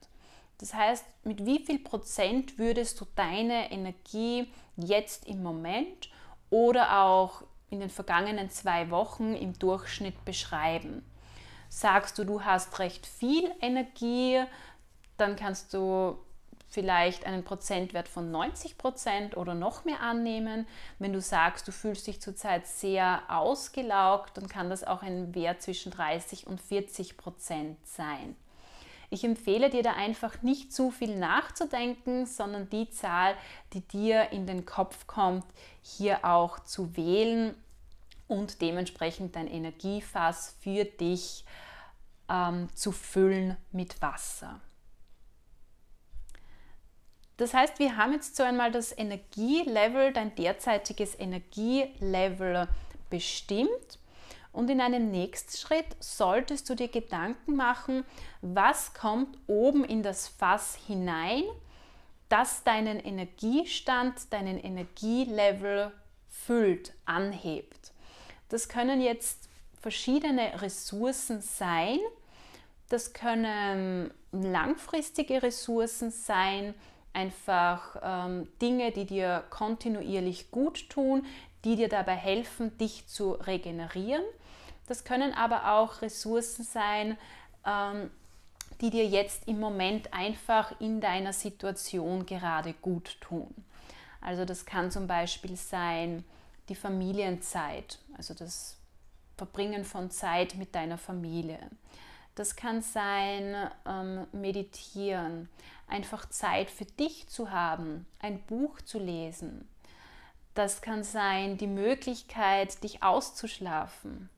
Das 0.58 0.74
heißt, 0.74 1.04
mit 1.24 1.46
wie 1.46 1.64
viel 1.64 1.78
Prozent 1.78 2.58
würdest 2.58 3.00
du 3.00 3.06
deine 3.14 3.70
Energie 3.70 4.48
jetzt 4.76 5.26
im 5.26 5.42
Moment 5.42 6.10
oder 6.50 7.02
auch 7.04 7.42
in 7.70 7.80
den 7.80 7.90
vergangenen 7.90 8.50
zwei 8.50 8.90
Wochen 8.90 9.34
im 9.34 9.58
Durchschnitt 9.58 10.24
beschreiben? 10.24 11.04
Sagst 11.68 12.18
du, 12.18 12.24
du 12.24 12.44
hast 12.44 12.78
recht 12.78 13.06
viel 13.06 13.52
Energie, 13.60 14.42
dann 15.16 15.36
kannst 15.36 15.74
du 15.74 16.18
vielleicht 16.68 17.24
einen 17.24 17.44
Prozentwert 17.44 18.08
von 18.08 18.30
90 18.30 18.78
Prozent 18.78 19.36
oder 19.36 19.54
noch 19.54 19.84
mehr 19.84 20.00
annehmen. 20.00 20.66
Wenn 20.98 21.12
du 21.12 21.20
sagst, 21.20 21.66
du 21.66 21.72
fühlst 21.72 22.06
dich 22.06 22.20
zurzeit 22.20 22.66
sehr 22.66 23.22
ausgelaugt, 23.28 24.36
dann 24.36 24.48
kann 24.48 24.70
das 24.70 24.84
auch 24.84 25.02
ein 25.02 25.34
Wert 25.34 25.62
zwischen 25.62 25.90
30 25.90 26.46
und 26.46 26.60
40 26.60 27.16
Prozent 27.16 27.78
sein. 27.86 28.36
Ich 29.10 29.24
empfehle 29.24 29.70
dir 29.70 29.82
da 29.82 29.94
einfach 29.94 30.42
nicht 30.42 30.72
zu 30.72 30.90
viel 30.90 31.16
nachzudenken, 31.16 32.26
sondern 32.26 32.68
die 32.68 32.90
Zahl, 32.90 33.34
die 33.72 33.80
dir 33.80 34.32
in 34.32 34.46
den 34.46 34.66
Kopf 34.66 35.06
kommt, 35.06 35.46
hier 35.80 36.26
auch 36.26 36.58
zu 36.60 36.94
wählen 36.94 37.54
und 38.26 38.60
dementsprechend 38.60 39.34
dein 39.34 39.48
Energiefass 39.48 40.56
für 40.60 40.84
dich 40.84 41.46
ähm, 42.28 42.68
zu 42.74 42.92
füllen 42.92 43.56
mit 43.72 44.02
Wasser. 44.02 44.60
Das 47.38 47.54
heißt, 47.54 47.78
wir 47.78 47.96
haben 47.96 48.12
jetzt 48.12 48.36
so 48.36 48.42
einmal 48.42 48.72
das 48.72 48.96
Energielevel, 48.96 50.12
dein 50.12 50.34
derzeitiges 50.34 51.18
Energielevel 51.18 52.68
bestimmt. 53.08 53.98
Und 54.52 54.68
in 54.70 54.80
einem 54.80 55.10
nächsten 55.10 55.56
Schritt 55.56 55.86
solltest 56.00 56.68
du 56.68 56.74
dir 56.74 56.88
Gedanken 56.88 57.54
machen, 57.54 58.04
was 58.42 58.92
kommt 58.92 59.38
oben 59.46 59.84
in 59.84 60.02
das 60.02 60.26
Fass 60.26 60.76
hinein, 60.86 61.44
das 62.28 62.64
deinen 62.64 62.98
Energiestand, 62.98 64.32
deinen 64.32 64.58
Energielevel 64.58 65.92
füllt, 66.28 66.92
anhebt. 67.04 67.92
Das 68.48 68.68
können 68.68 69.00
jetzt 69.00 69.48
verschiedene 69.80 70.60
Ressourcen 70.60 71.40
sein. 71.40 72.00
Das 72.88 73.12
können 73.12 74.12
langfristige 74.32 75.42
Ressourcen 75.42 76.10
sein, 76.10 76.74
einfach 77.12 77.96
ähm, 78.02 78.48
Dinge, 78.60 78.92
die 78.92 79.06
dir 79.06 79.44
kontinuierlich 79.50 80.50
gut 80.50 80.88
tun, 80.90 81.26
die 81.64 81.76
dir 81.76 81.88
dabei 81.88 82.14
helfen, 82.14 82.76
dich 82.78 83.06
zu 83.08 83.32
regenerieren. 83.32 84.22
Das 84.86 85.04
können 85.04 85.34
aber 85.34 85.72
auch 85.72 86.02
Ressourcen 86.02 86.64
sein, 86.64 87.18
ähm, 87.66 88.10
die 88.80 88.90
dir 88.90 89.06
jetzt 89.06 89.48
im 89.48 89.58
Moment 89.58 90.14
einfach 90.14 90.80
in 90.80 91.00
deiner 91.00 91.32
Situation 91.32 92.26
gerade 92.26 92.72
gut 92.74 93.20
tun. 93.20 93.52
Also 94.20 94.44
das 94.44 94.66
kann 94.66 94.90
zum 94.90 95.06
Beispiel 95.06 95.56
sein 95.56 96.24
die 96.68 96.74
Familienzeit, 96.74 97.98
also 98.16 98.34
das 98.34 98.76
Verbringen 99.36 99.84
von 99.84 100.10
Zeit 100.10 100.56
mit 100.56 100.74
deiner 100.74 100.98
Familie. 100.98 101.58
Das 102.38 102.54
kann 102.54 102.82
sein 102.82 103.68
ähm, 103.84 104.28
Meditieren, 104.30 105.48
einfach 105.88 106.28
Zeit 106.28 106.70
für 106.70 106.84
dich 106.84 107.26
zu 107.26 107.50
haben, 107.50 108.06
ein 108.20 108.40
Buch 108.42 108.80
zu 108.80 109.00
lesen. 109.00 109.68
Das 110.54 110.80
kann 110.80 111.02
sein 111.02 111.58
die 111.58 111.66
Möglichkeit, 111.66 112.84
dich 112.84 113.02
auszuschlafen. 113.02 114.30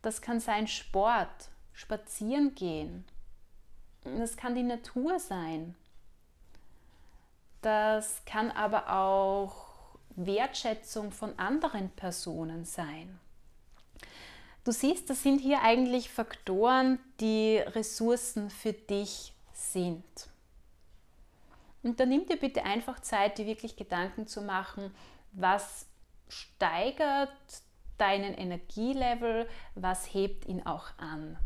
Das 0.00 0.22
kann 0.22 0.38
sein 0.38 0.68
Sport, 0.68 1.50
spazieren 1.72 2.54
gehen. 2.54 3.04
Das 4.04 4.36
kann 4.36 4.54
die 4.54 4.62
Natur 4.62 5.18
sein. 5.18 5.74
Das 7.62 8.24
kann 8.26 8.52
aber 8.52 8.92
auch 8.92 9.66
Wertschätzung 10.14 11.10
von 11.10 11.36
anderen 11.36 11.90
Personen 11.90 12.64
sein. 12.64 13.18
Du 14.64 14.72
siehst, 14.72 15.08
das 15.08 15.22
sind 15.22 15.40
hier 15.40 15.62
eigentlich 15.62 16.10
Faktoren, 16.10 16.98
die 17.20 17.58
Ressourcen 17.58 18.50
für 18.50 18.72
dich 18.72 19.32
sind. 19.52 20.04
Und 21.82 22.00
dann 22.00 22.08
nimm 22.08 22.26
dir 22.26 22.36
bitte 22.36 22.64
einfach 22.64 23.00
Zeit, 23.00 23.38
dir 23.38 23.46
wirklich 23.46 23.76
Gedanken 23.76 24.26
zu 24.26 24.42
machen, 24.42 24.94
was 25.32 25.86
steigert 26.28 27.32
deinen 27.96 28.34
Energielevel, 28.34 29.48
was 29.74 30.12
hebt 30.12 30.46
ihn 30.46 30.64
auch 30.66 30.86
an. 30.98 31.38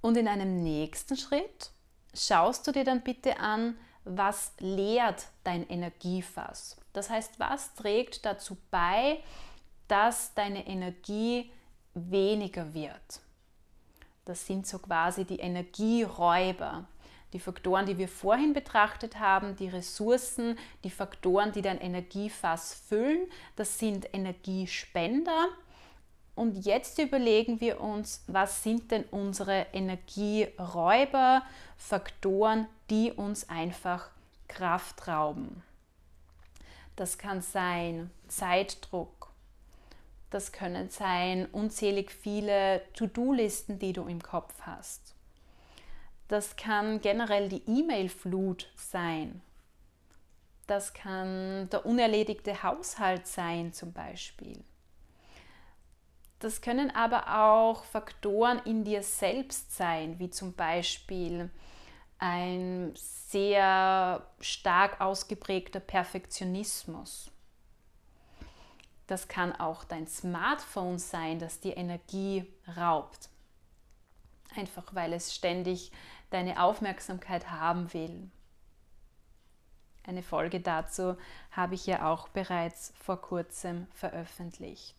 Und 0.00 0.16
in 0.16 0.28
einem 0.28 0.62
nächsten 0.62 1.16
Schritt 1.16 1.70
schaust 2.14 2.66
du 2.66 2.72
dir 2.72 2.84
dann 2.84 3.02
bitte 3.02 3.38
an, 3.40 3.76
was 4.04 4.52
leert 4.60 5.26
dein 5.42 5.68
Energiefass. 5.68 6.76
Das 6.92 7.10
heißt, 7.10 7.40
was 7.40 7.74
trägt 7.74 8.24
dazu 8.24 8.56
bei, 8.70 9.22
dass 9.88 10.34
deine 10.34 10.66
Energie 10.66 11.50
weniger 11.94 12.74
wird. 12.74 13.20
Das 14.24 14.46
sind 14.46 14.66
so 14.66 14.78
quasi 14.78 15.24
die 15.24 15.38
Energieräuber. 15.38 16.84
Die 17.32 17.38
Faktoren, 17.38 17.86
die 17.86 17.98
wir 17.98 18.08
vorhin 18.08 18.52
betrachtet 18.52 19.18
haben, 19.18 19.56
die 19.56 19.68
Ressourcen, 19.68 20.58
die 20.84 20.90
Faktoren, 20.90 21.52
die 21.52 21.62
dein 21.62 21.80
Energiefass 21.80 22.74
füllen, 22.74 23.26
das 23.56 23.78
sind 23.78 24.12
Energiespender. 24.14 25.48
Und 26.34 26.64
jetzt 26.64 26.98
überlegen 26.98 27.60
wir 27.60 27.80
uns, 27.80 28.22
was 28.26 28.62
sind 28.62 28.90
denn 28.90 29.04
unsere 29.10 29.66
Energieräuber, 29.72 31.42
Faktoren, 31.76 32.68
die 32.90 33.12
uns 33.12 33.48
einfach 33.48 34.10
Kraft 34.48 35.08
rauben. 35.08 35.62
Das 36.94 37.18
kann 37.18 37.42
sein 37.42 38.10
Zeitdruck, 38.28 39.30
das 40.30 40.52
können 40.52 40.90
sein 40.90 41.46
unzählig 41.46 42.10
viele 42.10 42.82
To-Do-Listen, 42.94 43.78
die 43.78 43.92
du 43.92 44.06
im 44.06 44.22
Kopf 44.22 44.54
hast. 44.62 45.14
Das 46.28 46.56
kann 46.56 47.00
generell 47.00 47.48
die 47.48 47.62
E-Mail-Flut 47.66 48.68
sein. 48.74 49.40
Das 50.66 50.92
kann 50.92 51.70
der 51.70 51.86
unerledigte 51.86 52.64
Haushalt 52.64 53.26
sein 53.28 53.72
zum 53.72 53.92
Beispiel. 53.92 54.64
Das 56.40 56.60
können 56.60 56.90
aber 56.90 57.40
auch 57.40 57.84
Faktoren 57.84 58.58
in 58.64 58.84
dir 58.84 59.02
selbst 59.02 59.76
sein, 59.76 60.18
wie 60.18 60.28
zum 60.28 60.54
Beispiel 60.54 61.50
ein 62.18 62.92
sehr 62.96 64.26
stark 64.40 65.00
ausgeprägter 65.00 65.80
Perfektionismus 65.80 67.30
das 69.06 69.28
kann 69.28 69.52
auch 69.52 69.84
dein 69.84 70.06
Smartphone 70.06 70.98
sein, 70.98 71.38
das 71.38 71.60
dir 71.60 71.76
Energie 71.76 72.44
raubt. 72.76 73.28
Einfach 74.56 74.94
weil 74.94 75.12
es 75.12 75.34
ständig 75.34 75.92
deine 76.30 76.62
Aufmerksamkeit 76.62 77.50
haben 77.50 77.92
will. 77.92 78.30
Eine 80.04 80.22
Folge 80.22 80.60
dazu 80.60 81.16
habe 81.50 81.74
ich 81.74 81.86
ja 81.86 82.10
auch 82.10 82.28
bereits 82.28 82.92
vor 82.96 83.20
kurzem 83.20 83.86
veröffentlicht. 83.92 84.94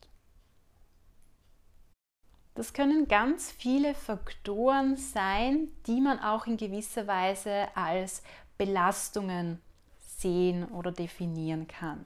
Das 2.56 2.74
können 2.74 3.08
ganz 3.08 3.52
viele 3.52 3.94
Faktoren 3.94 4.98
sein, 4.98 5.70
die 5.86 6.02
man 6.02 6.20
auch 6.20 6.48
in 6.48 6.58
gewisser 6.58 7.08
Weise 7.08 7.68
als 7.76 8.24
Belastungen 8.58 9.62
sehen 10.00 10.66
oder 10.70 10.92
definieren 10.92 11.68
kann. 11.68 12.06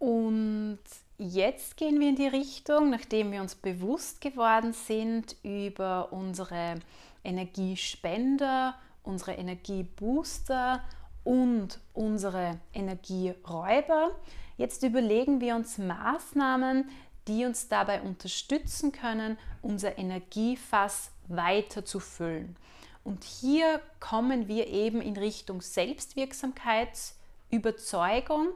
Und 0.00 0.80
jetzt 1.18 1.76
gehen 1.76 2.00
wir 2.00 2.08
in 2.08 2.16
die 2.16 2.26
Richtung, 2.26 2.90
nachdem 2.90 3.30
wir 3.32 3.42
uns 3.42 3.54
bewusst 3.54 4.22
geworden 4.22 4.72
sind 4.72 5.36
über 5.42 6.10
unsere 6.10 6.76
Energiespender, 7.22 8.74
unsere 9.02 9.34
Energiebooster 9.34 10.82
und 11.22 11.78
unsere 11.92 12.58
Energieräuber. 12.72 14.12
Jetzt 14.56 14.82
überlegen 14.82 15.42
wir 15.42 15.54
uns 15.54 15.76
Maßnahmen, 15.76 16.88
die 17.28 17.44
uns 17.44 17.68
dabei 17.68 18.00
unterstützen 18.00 18.92
können, 18.92 19.36
unser 19.60 19.98
Energiefass 19.98 21.10
weiter 21.28 21.84
zu 21.84 22.00
füllen. 22.00 22.56
Und 23.04 23.24
hier 23.24 23.82
kommen 24.00 24.48
wir 24.48 24.66
eben 24.66 25.02
in 25.02 25.18
Richtung 25.18 25.60
Selbstwirksamkeitsüberzeugung. 25.60 28.48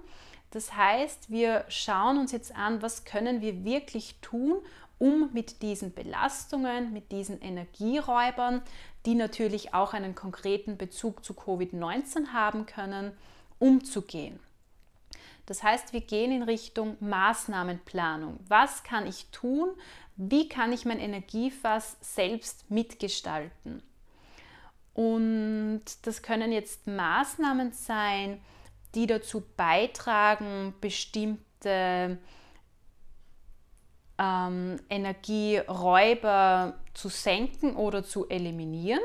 Das 0.54 0.76
heißt, 0.76 1.30
wir 1.30 1.64
schauen 1.68 2.16
uns 2.16 2.30
jetzt 2.30 2.54
an, 2.54 2.80
was 2.80 3.04
können 3.04 3.40
wir 3.40 3.64
wirklich 3.64 4.14
tun, 4.20 4.62
um 5.00 5.30
mit 5.32 5.62
diesen 5.62 5.92
Belastungen, 5.92 6.92
mit 6.92 7.11
diesen 7.11 7.42
Energieräubern, 7.42 8.62
die 9.04 9.16
natürlich 9.16 9.75
auch 9.75 9.94
einen 9.94 10.14
konkreten 10.14 10.76
Bezug 10.78 11.25
zu 11.25 11.32
Covid-19 11.32 12.28
haben 12.32 12.66
können, 12.66 13.11
umzugehen. 13.58 14.38
Das 15.46 15.64
heißt, 15.64 15.92
wir 15.92 16.00
gehen 16.00 16.30
in 16.30 16.44
Richtung 16.44 16.96
Maßnahmenplanung. 17.00 18.38
Was 18.46 18.84
kann 18.84 19.08
ich 19.08 19.26
tun? 19.32 19.70
Wie 20.14 20.49
kann 20.49 20.73
ich 20.73 20.84
mein 20.84 21.00
Energiefass 21.00 21.96
selbst 22.00 22.70
mitgestalten? 22.70 23.82
Und 24.94 25.82
das 26.02 26.23
können 26.23 26.52
jetzt 26.52 26.87
Maßnahmen 26.87 27.73
sein, 27.73 28.40
die 28.95 29.07
dazu 29.07 29.43
beitragen, 29.57 30.75
bestimmte 30.81 32.19
ähm, 34.19 34.77
Energieräuber 34.89 36.75
zu 36.95 37.09
senken 37.09 37.77
oder 37.77 38.05
zu 38.05 38.29
eliminieren. 38.29 39.01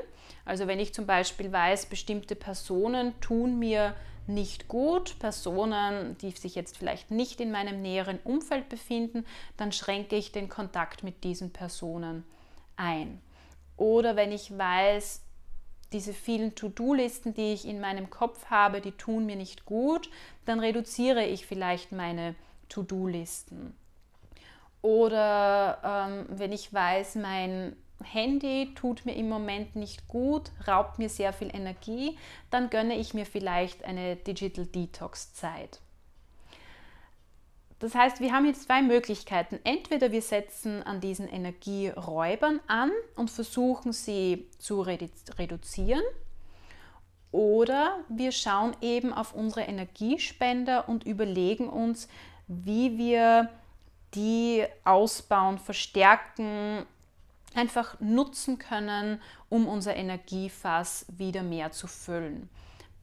Also 0.46 0.68
wenn 0.68 0.80
ich 0.80 0.94
zum 0.94 1.06
Beispiel 1.06 1.52
weiß, 1.52 1.88
bestimmte 1.88 2.36
Personen 2.36 3.20
tun 3.20 3.60
mir 3.60 3.96
nicht 4.28 4.68
gut, 4.68 5.18
Personen, 5.20 6.18
die 6.20 6.32
sich 6.32 6.56
jetzt 6.56 6.78
vielleicht 6.78 7.10
nicht 7.12 7.42
in 7.42 7.52
meinem 7.52 7.82
näheren 7.82 8.20
Umfeld 8.24 8.70
befinden, 8.70 9.26
dann 9.58 9.72
schränke 9.72 10.16
ich 10.16 10.32
den 10.32 10.50
Kontakt 10.50 11.04
mit 11.04 11.24
diesen 11.24 11.52
Personen 11.52 12.24
ein. 12.76 13.22
Oder 13.76 14.16
wenn 14.16 14.32
ich 14.32 14.56
weiß, 14.56 15.24
diese 15.94 16.14
vielen 16.14 16.56
To-Do-Listen, 16.56 17.34
die 17.34 17.54
ich 17.54 17.68
in 17.68 17.80
meinem 17.80 18.10
Kopf 18.10 18.46
habe, 18.46 18.82
die 18.82 18.92
tun 18.92 19.26
mir 19.26 19.36
nicht 19.36 19.66
gut, 19.66 20.10
dann 20.46 20.60
reduziere 20.60 21.26
ich 21.26 21.46
vielleicht 21.46 21.92
meine 21.92 22.36
To-Do-Listen. 22.70 23.76
Oder 24.82 25.80
ähm, 25.84 26.26
wenn 26.30 26.52
ich 26.52 26.74
weiß, 26.74 27.16
mein 27.16 27.76
Handy 28.04 28.74
tut 28.76 29.06
mir 29.06 29.16
im 29.16 29.28
Moment 29.28 29.76
nicht 29.76 30.08
gut, 30.08 30.52
raubt 30.68 31.00
mir 31.00 31.10
sehr 31.10 31.34
viel 31.34 31.54
Energie, 31.54 32.18
dann 32.50 32.70
gönne 32.70 32.96
ich 32.96 33.14
mir 33.14 33.26
vielleicht 33.26 33.84
eine 33.84 34.16
Digital 34.16 34.66
Detox 34.66 35.34
Zeit. 35.34 35.82
Das 37.80 37.96
heißt, 37.96 38.20
wir 38.20 38.34
haben 38.34 38.46
jetzt 38.46 38.64
zwei 38.64 38.82
Möglichkeiten. 38.82 39.60
Entweder 39.64 40.12
wir 40.12 40.22
setzen 40.22 40.84
an 40.84 41.00
diesen 41.00 41.28
Energieräubern 41.28 42.60
an 42.68 42.92
und 43.16 43.30
versuchen 43.30 43.94
sie 43.94 44.48
zu 44.58 44.82
reduzieren, 44.82 46.04
oder 47.32 48.00
wir 48.10 48.32
schauen 48.32 48.76
eben 48.82 49.14
auf 49.14 49.34
unsere 49.34 49.62
Energiespender 49.62 50.90
und 50.90 51.06
überlegen 51.06 51.70
uns, 51.70 52.08
wie 52.48 52.98
wir 52.98 53.50
die 54.16 54.66
ausbauen, 54.84 55.60
verstärken, 55.60 56.86
einfach 57.54 58.00
nutzen 58.00 58.58
können, 58.58 59.22
um 59.48 59.68
unser 59.68 59.96
Energiefass 59.96 61.06
wieder 61.10 61.44
mehr 61.44 61.72
zu 61.72 61.86
füllen. 61.86 62.50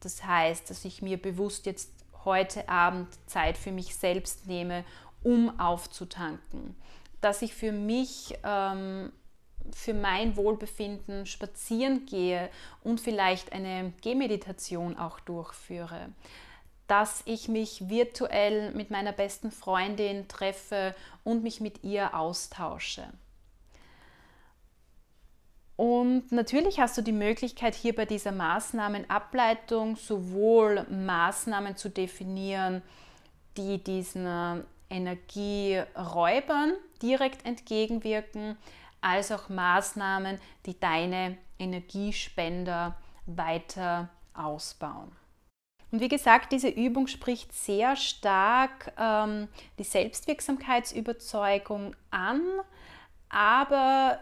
Das 0.01 0.25
heißt, 0.25 0.69
dass 0.69 0.83
ich 0.83 1.01
mir 1.01 1.21
bewusst 1.21 1.65
jetzt 1.65 1.91
heute 2.25 2.67
Abend 2.69 3.07
Zeit 3.27 3.57
für 3.57 3.71
mich 3.71 3.95
selbst 3.95 4.47
nehme, 4.47 4.83
um 5.23 5.59
aufzutanken. 5.59 6.75
Dass 7.21 7.41
ich 7.41 7.53
für 7.53 7.71
mich, 7.71 8.37
ähm, 8.43 9.11
für 9.73 9.93
mein 9.93 10.37
Wohlbefinden 10.37 11.25
spazieren 11.25 12.05
gehe 12.05 12.49
und 12.83 13.01
vielleicht 13.01 13.51
eine 13.51 13.93
Gehmeditation 14.01 14.97
auch 14.97 15.19
durchführe. 15.19 16.09
Dass 16.87 17.21
ich 17.25 17.49
mich 17.49 17.89
virtuell 17.89 18.71
mit 18.71 18.91
meiner 18.91 19.11
besten 19.11 19.51
Freundin 19.51 20.27
treffe 20.27 20.95
und 21.23 21.43
mich 21.43 21.59
mit 21.59 21.83
ihr 21.83 22.15
austausche. 22.15 23.07
Und 25.77 26.31
natürlich 26.31 26.79
hast 26.79 26.97
du 26.97 27.03
die 27.03 27.11
Möglichkeit, 27.11 27.75
hier 27.75 27.95
bei 27.95 28.05
dieser 28.05 28.31
Maßnahmenableitung 28.31 29.95
sowohl 29.95 30.87
Maßnahmen 30.89 31.77
zu 31.77 31.89
definieren, 31.89 32.81
die 33.57 33.83
diesen 33.83 34.25
äh, 34.25 34.63
Energieräubern 34.89 36.73
direkt 37.01 37.45
entgegenwirken, 37.45 38.57
als 39.01 39.31
auch 39.31 39.49
Maßnahmen, 39.49 40.39
die 40.65 40.79
deine 40.79 41.37
Energiespender 41.59 42.97
weiter 43.27 44.09
ausbauen. 44.33 45.11
Und 45.91 46.01
wie 46.01 46.09
gesagt, 46.09 46.51
diese 46.51 46.69
Übung 46.69 47.05
spricht 47.05 47.53
sehr 47.53 47.95
stark 47.95 48.93
ähm, 48.97 49.47
die 49.77 49.83
Selbstwirksamkeitsüberzeugung 49.83 51.95
an, 52.09 52.41
aber 53.29 54.19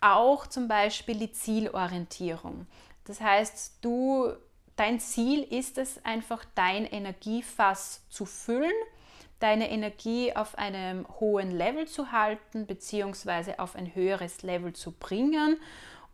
auch 0.00 0.46
zum 0.46 0.68
Beispiel 0.68 1.16
die 1.16 1.32
Zielorientierung. 1.32 2.66
Das 3.04 3.20
heißt, 3.20 3.78
du, 3.82 4.32
dein 4.76 5.00
Ziel 5.00 5.42
ist 5.42 5.78
es 5.78 6.04
einfach, 6.04 6.44
dein 6.54 6.84
Energiefass 6.84 8.02
zu 8.08 8.26
füllen, 8.26 8.72
deine 9.38 9.70
Energie 9.70 10.34
auf 10.34 10.56
einem 10.58 11.06
hohen 11.20 11.50
Level 11.50 11.86
zu 11.86 12.12
halten, 12.12 12.66
beziehungsweise 12.66 13.58
auf 13.58 13.74
ein 13.74 13.94
höheres 13.94 14.42
Level 14.42 14.72
zu 14.72 14.92
bringen. 14.92 15.58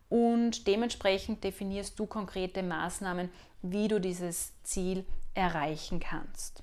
Und 0.08 0.66
dementsprechend 0.66 1.42
definierst 1.42 1.98
du 1.98 2.06
konkrete 2.06 2.62
Maßnahmen, 2.62 3.30
wie 3.62 3.88
du 3.88 4.00
dieses 4.00 4.52
Ziel 4.62 5.06
erreichen 5.34 6.00
kannst. 6.00 6.62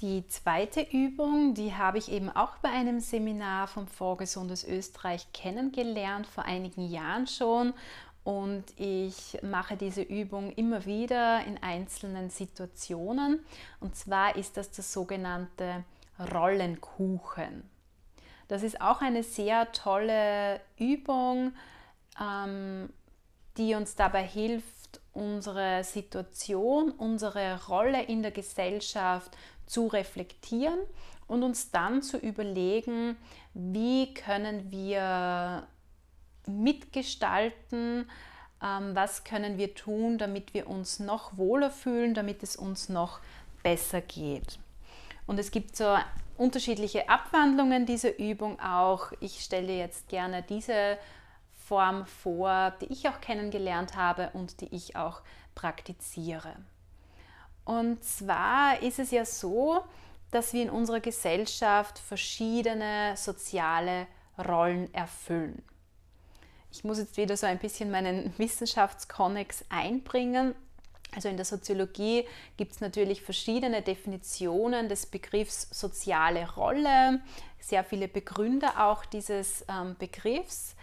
Die 0.00 0.26
zweite 0.26 0.80
Übung, 0.80 1.54
die 1.54 1.74
habe 1.74 1.98
ich 1.98 2.10
eben 2.10 2.28
auch 2.28 2.56
bei 2.56 2.68
einem 2.68 2.98
Seminar 2.98 3.68
vom 3.68 3.86
Vorgesundes 3.86 4.64
Österreich 4.64 5.32
kennengelernt, 5.32 6.26
vor 6.26 6.44
einigen 6.44 6.88
Jahren 6.88 7.28
schon. 7.28 7.74
Und 8.24 8.64
ich 8.76 9.38
mache 9.42 9.76
diese 9.76 10.02
Übung 10.02 10.50
immer 10.52 10.84
wieder 10.84 11.44
in 11.44 11.62
einzelnen 11.62 12.30
Situationen. 12.30 13.44
Und 13.80 13.94
zwar 13.94 14.34
ist 14.34 14.56
das 14.56 14.72
das 14.72 14.92
sogenannte 14.92 15.84
Rollenkuchen. 16.32 17.62
Das 18.48 18.62
ist 18.62 18.80
auch 18.80 19.00
eine 19.00 19.22
sehr 19.22 19.70
tolle 19.72 20.60
Übung, 20.78 21.52
ähm, 22.20 22.88
die 23.56 23.74
uns 23.74 23.94
dabei 23.94 24.24
hilft, 24.24 24.73
unsere 25.14 25.84
Situation, 25.84 26.90
unsere 26.90 27.66
Rolle 27.66 28.02
in 28.02 28.22
der 28.22 28.32
Gesellschaft 28.32 29.36
zu 29.66 29.86
reflektieren 29.86 30.78
und 31.26 31.42
uns 31.42 31.70
dann 31.70 32.02
zu 32.02 32.18
überlegen, 32.18 33.16
wie 33.54 34.12
können 34.12 34.70
wir 34.70 35.66
mitgestalten, 36.46 38.10
ähm, 38.62 38.94
was 38.94 39.24
können 39.24 39.56
wir 39.56 39.74
tun, 39.74 40.18
damit 40.18 40.52
wir 40.52 40.68
uns 40.68 40.98
noch 40.98 41.36
wohler 41.36 41.70
fühlen, 41.70 42.14
damit 42.14 42.42
es 42.42 42.56
uns 42.56 42.88
noch 42.88 43.20
besser 43.62 44.00
geht. 44.00 44.58
Und 45.26 45.38
es 45.38 45.50
gibt 45.50 45.76
so 45.76 45.96
unterschiedliche 46.36 47.08
Abwandlungen 47.08 47.86
dieser 47.86 48.18
Übung 48.18 48.60
auch. 48.60 49.12
Ich 49.20 49.40
stelle 49.40 49.72
jetzt 49.72 50.08
gerne 50.08 50.42
diese 50.42 50.98
Form 51.66 52.06
vor, 52.06 52.72
die 52.80 52.92
ich 52.92 53.08
auch 53.08 53.20
kennengelernt 53.20 53.96
habe 53.96 54.30
und 54.32 54.60
die 54.60 54.74
ich 54.74 54.96
auch 54.96 55.22
praktiziere. 55.54 56.56
Und 57.64 58.04
zwar 58.04 58.82
ist 58.82 58.98
es 58.98 59.10
ja 59.10 59.24
so, 59.24 59.82
dass 60.30 60.52
wir 60.52 60.62
in 60.62 60.70
unserer 60.70 61.00
Gesellschaft 61.00 61.98
verschiedene 61.98 63.16
soziale 63.16 64.06
Rollen 64.36 64.92
erfüllen. 64.92 65.62
Ich 66.70 66.82
muss 66.82 66.98
jetzt 66.98 67.16
wieder 67.16 67.36
so 67.36 67.46
ein 67.46 67.58
bisschen 67.58 67.90
meinen 67.90 68.34
Wissenschaftskonnex 68.38 69.64
einbringen. 69.68 70.54
Also 71.14 71.28
in 71.28 71.36
der 71.36 71.46
Soziologie 71.46 72.26
gibt 72.56 72.72
es 72.72 72.80
natürlich 72.80 73.22
verschiedene 73.22 73.80
Definitionen 73.82 74.88
des 74.88 75.06
Begriffs 75.06 75.68
soziale 75.70 76.52
Rolle, 76.54 77.20
sehr 77.60 77.84
viele 77.84 78.08
Begründer 78.08 78.84
auch 78.84 79.04
dieses 79.04 79.64
ähm, 79.68 79.94
Begriffs. 79.98 80.74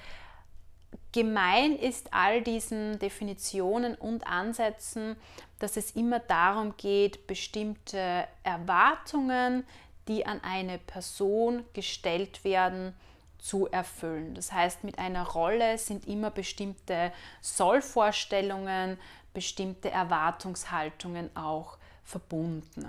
Gemein 1.11 1.75
ist 1.75 2.13
all 2.13 2.41
diesen 2.41 2.99
Definitionen 2.99 3.95
und 3.95 4.25
Ansätzen, 4.27 5.15
dass 5.59 5.77
es 5.77 5.91
immer 5.91 6.19
darum 6.19 6.75
geht, 6.77 7.27
bestimmte 7.27 8.27
Erwartungen, 8.43 9.65
die 10.07 10.25
an 10.25 10.41
eine 10.43 10.77
Person 10.77 11.63
gestellt 11.73 12.43
werden, 12.43 12.93
zu 13.37 13.67
erfüllen. 13.67 14.35
Das 14.35 14.51
heißt, 14.51 14.83
mit 14.83 14.99
einer 14.99 15.27
Rolle 15.27 15.77
sind 15.77 16.07
immer 16.07 16.29
bestimmte 16.29 17.11
Sollvorstellungen, 17.41 18.99
bestimmte 19.33 19.89
Erwartungshaltungen 19.89 21.35
auch 21.35 21.77
verbunden. 22.03 22.87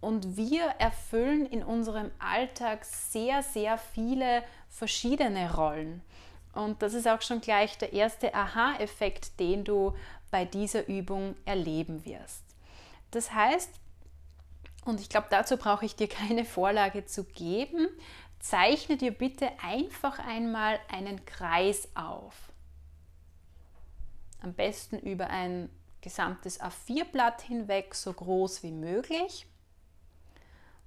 Und 0.00 0.36
wir 0.36 0.62
erfüllen 0.78 1.46
in 1.46 1.62
unserem 1.62 2.10
Alltag 2.18 2.84
sehr, 2.84 3.42
sehr 3.42 3.76
viele 3.76 4.42
verschiedene 4.68 5.54
Rollen. 5.54 6.02
Und 6.56 6.80
das 6.80 6.94
ist 6.94 7.06
auch 7.06 7.20
schon 7.20 7.40
gleich 7.42 7.76
der 7.76 7.92
erste 7.92 8.34
Aha-Effekt, 8.34 9.38
den 9.38 9.64
du 9.64 9.94
bei 10.30 10.46
dieser 10.46 10.88
Übung 10.88 11.36
erleben 11.44 12.04
wirst. 12.06 12.42
Das 13.10 13.32
heißt, 13.32 13.70
und 14.86 15.00
ich 15.00 15.08
glaube, 15.08 15.26
dazu 15.28 15.58
brauche 15.58 15.84
ich 15.84 15.96
dir 15.96 16.08
keine 16.08 16.44
Vorlage 16.44 17.04
zu 17.04 17.24
geben, 17.24 17.88
zeichne 18.40 18.96
dir 18.96 19.12
bitte 19.12 19.50
einfach 19.62 20.18
einmal 20.18 20.80
einen 20.88 21.26
Kreis 21.26 21.88
auf. 21.94 22.34
Am 24.40 24.54
besten 24.54 24.98
über 24.98 25.28
ein 25.28 25.68
gesamtes 26.00 26.60
A4-Blatt 26.60 27.42
hinweg, 27.42 27.94
so 27.94 28.12
groß 28.12 28.62
wie 28.62 28.70
möglich. 28.70 29.46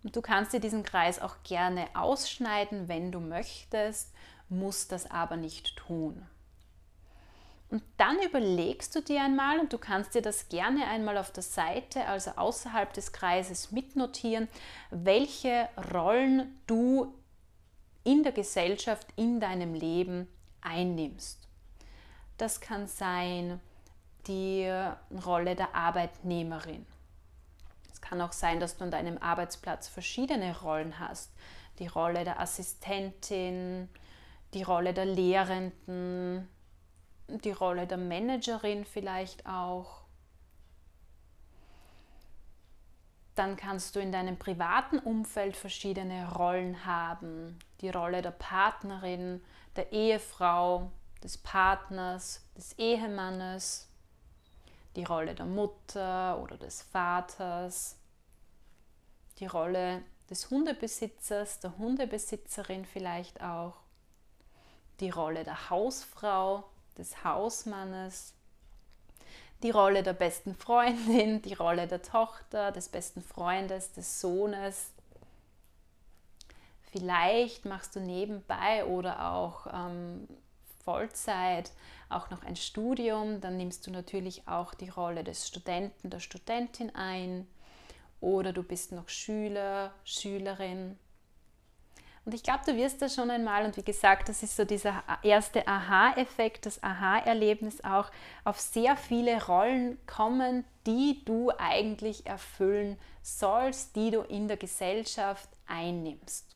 Und 0.04 0.16
du 0.16 0.22
kannst 0.22 0.54
dir 0.54 0.62
diesen 0.62 0.84
Kreis 0.84 1.20
auch 1.20 1.36
gerne 1.44 1.88
ausschneiden, 1.94 2.88
wenn 2.88 3.12
du 3.12 3.20
möchtest, 3.20 4.14
musst 4.50 4.92
das 4.92 5.10
aber 5.10 5.38
nicht 5.38 5.78
tun. 5.78 6.26
Und 7.70 7.84
dann 7.98 8.18
überlegst 8.24 8.96
du 8.96 9.02
dir 9.02 9.22
einmal, 9.22 9.60
und 9.60 9.72
du 9.72 9.78
kannst 9.78 10.16
dir 10.16 10.24
das 10.24 10.50
gerne 10.50 10.88
einmal 10.88 11.18
auf 11.20 11.32
der 11.32 11.44
Seite, 11.44 12.06
also 12.06 12.32
außerhalb 12.32 12.92
des 12.94 13.12
Kreises 13.12 13.72
mitnotieren, 13.72 14.48
welche 14.90 15.70
Rollen 15.94 16.60
du 16.66 17.14
in 18.04 18.24
der 18.24 18.32
Gesellschaft, 18.32 19.08
in 19.18 19.40
deinem 19.40 19.76
Leben 19.76 20.28
einnimmst. 20.62 21.48
Das 22.38 22.60
kann 22.60 22.88
sein 22.88 23.60
die 24.26 24.68
Rolle 25.26 25.56
der 25.56 25.76
Arbeitnehmerin. 25.76 26.88
Es 27.92 28.02
kann 28.02 28.22
auch 28.22 28.32
sein, 28.32 28.60
dass 28.60 28.78
du 28.78 28.86
an 28.86 28.92
deinem 28.92 29.20
Arbeitsplatz 29.20 29.88
verschiedene 29.88 30.60
Rollen 30.62 30.98
hast. 30.98 31.32
Die 31.78 31.88
Rolle 31.88 32.24
der 32.24 32.40
Assistentin, 32.40 33.90
die 34.54 34.64
Rolle 34.64 34.94
der 34.94 35.06
Lehrenden, 35.06 36.48
die 37.28 37.52
Rolle 37.52 37.88
der 37.88 37.98
Managerin 37.98 38.86
vielleicht 38.86 39.46
auch. 39.46 40.02
Dann 43.36 43.56
kannst 43.56 43.96
du 43.96 44.00
in 44.00 44.12
deinem 44.12 44.38
privaten 44.38 45.00
Umfeld 45.00 45.56
verschiedene 45.56 46.34
Rollen 46.34 46.86
haben. 46.86 47.58
Die 47.82 47.90
Rolle 47.90 48.22
der 48.22 48.32
Partnerin, 48.32 49.42
der 49.76 49.92
Ehefrau, 49.94 50.92
des 51.24 51.38
Partners, 51.38 52.42
des 52.56 52.74
Ehemannes, 52.74 53.90
die 54.96 55.04
Rolle 55.04 55.36
der 55.36 55.46
Mutter 55.46 56.42
oder 56.42 56.58
des 56.58 56.82
Vaters, 56.82 57.98
die 59.40 59.46
Rolle 59.46 60.04
des 60.30 60.50
Hundebesitzers, 60.50 61.60
der 61.60 61.78
Hundebesitzerin 61.78 62.86
vielleicht 62.86 63.42
auch, 63.42 63.76
die 65.00 65.10
Rolle 65.10 65.44
der 65.44 65.70
Hausfrau, 65.70 66.64
des 66.98 67.24
Hausmannes, 67.24 68.34
die 69.64 69.72
Rolle 69.72 70.04
der 70.04 70.14
besten 70.14 70.56
Freundin, 70.56 71.42
die 71.42 71.54
Rolle 71.54 71.88
der 71.88 72.02
Tochter, 72.02 72.72
des 72.72 72.90
besten 72.90 73.22
Freundes, 73.22 73.92
des 73.92 74.22
Sohnes. 74.22 74.94
Vielleicht 76.92 77.66
machst 77.66 77.96
du 77.96 78.00
nebenbei 78.00 78.86
oder 78.86 79.32
auch 79.32 79.68
ähm, 79.72 80.28
Vollzeit 80.84 81.72
auch 82.10 82.32
noch 82.32 82.44
ein 82.44 82.56
Studium, 82.56 83.42
dann 83.42 83.58
nimmst 83.58 83.86
du 83.86 83.92
natürlich 83.92 84.48
auch 84.48 84.74
die 84.74 84.90
Rolle 84.90 85.24
des 85.24 85.48
Studenten, 85.48 86.10
der 86.10 86.20
Studentin 86.20 86.96
ein. 86.96 87.48
Oder 88.22 88.52
du 88.52 88.64
bist 88.64 88.92
noch 88.92 89.08
Schüler, 89.08 89.94
Schülerin 90.04 90.98
und 92.26 92.34
ich 92.34 92.44
glaube, 92.44 92.62
du 92.66 92.76
wirst 92.76 93.02
das 93.02 93.16
schon 93.16 93.32
einmal, 93.32 93.66
und 93.66 93.78
wie 93.78 93.84
gesagt, 93.84 94.30
das 94.30 94.44
ist 94.44 94.56
so 94.56 94.66
dieser 94.66 95.04
erste 95.24 95.68
Aha-Effekt, 95.68 96.66
das 96.66 96.84
Aha-Erlebnis 96.84 97.84
auch, 97.84 98.12
auf 98.44 98.60
sehr 98.60 98.98
viele 98.98 99.46
Rollen 99.46 99.98
kommen, 100.06 100.66
die 100.86 101.24
du 101.26 101.52
eigentlich 101.58 102.26
erfüllen 102.26 102.98
sollst, 103.22 103.96
die 103.96 104.12
du 104.12 104.22
in 104.22 104.48
der 104.48 104.58
Gesellschaft 104.58 105.50
einnimmst. 105.68 106.56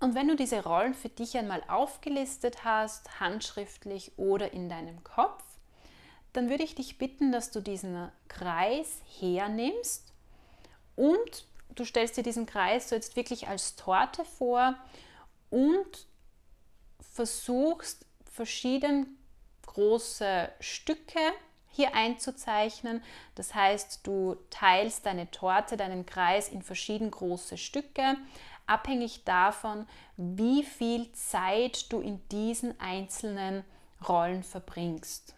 Und 0.00 0.14
wenn 0.14 0.28
du 0.28 0.34
diese 0.34 0.64
Rollen 0.64 0.94
für 0.94 1.10
dich 1.10 1.36
einmal 1.36 1.62
aufgelistet 1.68 2.64
hast, 2.64 3.20
handschriftlich 3.20 4.12
oder 4.16 4.52
in 4.52 4.70
deinem 4.70 5.04
Kopf, 5.04 5.44
dann 6.32 6.48
würde 6.48 6.64
ich 6.64 6.74
dich 6.74 6.96
bitten, 6.96 7.32
dass 7.32 7.50
du 7.50 7.60
diesen 7.60 8.10
Kreis 8.28 9.02
hernimmst 9.18 10.12
und 10.96 11.44
du 11.74 11.84
stellst 11.84 12.16
dir 12.16 12.22
diesen 12.22 12.46
Kreis 12.46 12.88
so 12.88 12.94
jetzt 12.94 13.16
wirklich 13.16 13.48
als 13.48 13.76
Torte 13.76 14.24
vor 14.24 14.74
und 15.50 16.06
versuchst 17.12 18.06
verschieden 18.24 19.18
große 19.66 20.50
Stücke 20.60 21.20
hier 21.68 21.94
einzuzeichnen. 21.94 23.02
Das 23.34 23.54
heißt, 23.54 24.06
du 24.06 24.36
teilst 24.50 25.06
deine 25.06 25.30
Torte, 25.30 25.76
deinen 25.76 26.06
Kreis 26.06 26.48
in 26.48 26.62
verschieden 26.62 27.10
große 27.10 27.56
Stücke, 27.56 28.16
abhängig 28.66 29.24
davon, 29.24 29.86
wie 30.16 30.62
viel 30.62 31.10
Zeit 31.12 31.92
du 31.92 32.00
in 32.00 32.20
diesen 32.28 32.78
einzelnen 32.80 33.64
Rollen 34.06 34.42
verbringst. 34.42 35.34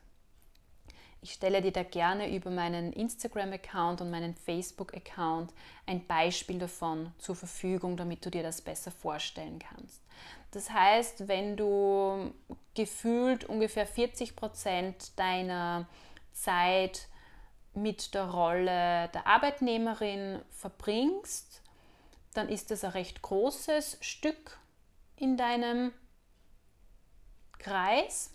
Ich 1.24 1.34
stelle 1.34 1.62
dir 1.62 1.70
da 1.70 1.84
gerne 1.84 2.34
über 2.34 2.50
meinen 2.50 2.92
Instagram-Account 2.92 4.00
und 4.00 4.10
meinen 4.10 4.34
Facebook-Account 4.34 5.54
ein 5.86 6.04
Beispiel 6.04 6.58
davon 6.58 7.12
zur 7.18 7.36
Verfügung, 7.36 7.96
damit 7.96 8.26
du 8.26 8.30
dir 8.30 8.42
das 8.42 8.60
besser 8.60 8.90
vorstellen 8.90 9.60
kannst. 9.60 10.02
Das 10.50 10.70
heißt, 10.70 11.28
wenn 11.28 11.56
du 11.56 12.34
gefühlt 12.74 13.44
ungefähr 13.44 13.86
40 13.86 14.34
Prozent 14.34 15.16
deiner 15.16 15.86
Zeit 16.32 17.06
mit 17.72 18.14
der 18.14 18.28
Rolle 18.28 19.08
der 19.14 19.24
Arbeitnehmerin 19.24 20.42
verbringst, 20.50 21.62
dann 22.34 22.48
ist 22.48 22.72
das 22.72 22.82
ein 22.82 22.90
recht 22.90 23.22
großes 23.22 23.98
Stück 24.00 24.58
in 25.14 25.36
deinem 25.36 25.92
Kreis 27.58 28.32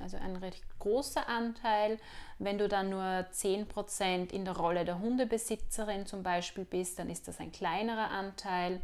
also 0.00 0.16
ein 0.16 0.36
recht 0.36 0.62
großer 0.78 1.28
Anteil. 1.28 1.98
Wenn 2.38 2.58
du 2.58 2.68
dann 2.68 2.90
nur 2.90 3.02
10% 3.02 4.32
in 4.32 4.44
der 4.44 4.56
Rolle 4.56 4.84
der 4.84 4.98
Hundebesitzerin 4.98 6.06
zum 6.06 6.22
Beispiel 6.22 6.64
bist, 6.64 6.98
dann 6.98 7.10
ist 7.10 7.28
das 7.28 7.40
ein 7.40 7.52
kleinerer 7.52 8.10
Anteil. 8.10 8.80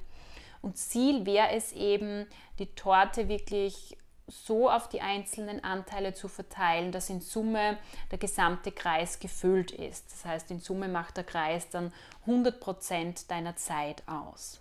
Und 0.61 0.77
Ziel 0.77 1.25
wäre 1.25 1.51
es 1.53 1.73
eben, 1.73 2.27
die 2.59 2.75
Torte 2.75 3.29
wirklich 3.29 3.97
so 4.27 4.71
auf 4.71 4.89
die 4.89 5.01
einzelnen 5.01 5.65
Anteile 5.65 6.13
zu 6.13 6.29
verteilen, 6.29 6.93
dass 6.93 7.09
in 7.09 7.21
Summe 7.21 7.79
der 8.11 8.19
gesamte 8.19 8.73
Kreis 8.73 9.21
gefüllt 9.21 9.71
ist. 9.71 10.13
Das 10.13 10.25
heißt, 10.25 10.51
in 10.51 10.61
Summe 10.61 10.89
macht 10.89 11.17
der 11.17 11.25
Kreis 11.25 11.71
dann 11.71 11.93
100% 12.27 13.29
deiner 13.29 13.57
Zeit 13.57 14.03
aus. 14.07 14.61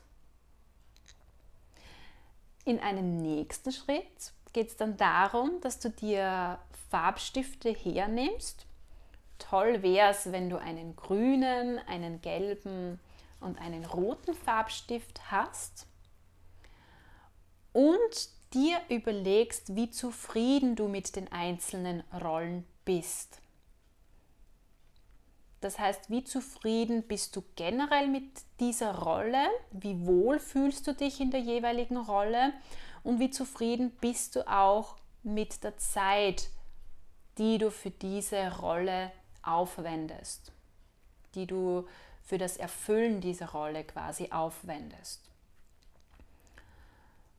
In 2.63 2.79
einem 2.79 3.17
nächsten 3.17 3.71
Schritt 3.71 4.31
geht 4.57 4.69
es 4.69 4.75
dann 4.75 4.97
darum, 4.97 5.61
dass 5.61 5.77
du 5.77 5.91
dir 5.91 6.57
Farbstifte 6.89 7.69
hernimmst. 7.69 8.65
Toll 9.37 9.83
wäre 9.83 10.09
es, 10.09 10.31
wenn 10.31 10.49
du 10.49 10.57
einen 10.59 10.95
grünen, 10.95 11.77
einen 11.87 12.21
gelben 12.21 12.99
und 13.39 13.61
einen 13.61 13.85
roten 13.85 14.33
Farbstift 14.33 15.29
hast 15.29 15.85
und 17.71 18.29
dir 18.55 18.79
überlegst, 18.89 19.75
wie 19.75 19.91
zufrieden 19.91 20.75
du 20.75 20.87
mit 20.87 21.15
den 21.15 21.31
einzelnen 21.31 22.01
Rollen 22.11 22.65
bist. 22.83 23.39
Das 25.61 25.77
heißt, 25.77 26.09
wie 26.09 26.23
zufrieden 26.23 27.03
bist 27.03 27.35
du 27.35 27.43
generell 27.55 28.07
mit 28.07 28.41
dieser 28.59 28.95
Rolle? 28.95 29.45
Wie 29.69 30.03
wohl 30.07 30.39
fühlst 30.39 30.87
du 30.87 30.93
dich 30.93 31.21
in 31.21 31.29
der 31.29 31.41
jeweiligen 31.41 31.97
Rolle? 31.97 32.53
Und 33.07 33.21
wie 33.21 33.31
zufrieden 33.31 33.91
bist 34.01 34.35
du 34.35 34.45
auch 34.51 34.97
mit 35.23 35.63
der 35.63 35.77
Zeit, 35.77 36.49
die 37.37 37.57
du 37.57 37.71
für 37.71 37.89
diese 37.89 38.57
Rolle 38.57 39.13
aufwendest, 39.43 40.51
die 41.33 41.47
du 41.47 41.87
für 42.25 42.37
das 42.37 42.57
Erfüllen 42.57 43.21
dieser 43.21 43.51
Rolle 43.51 43.85
quasi 43.85 44.29
aufwendest. 44.31 45.21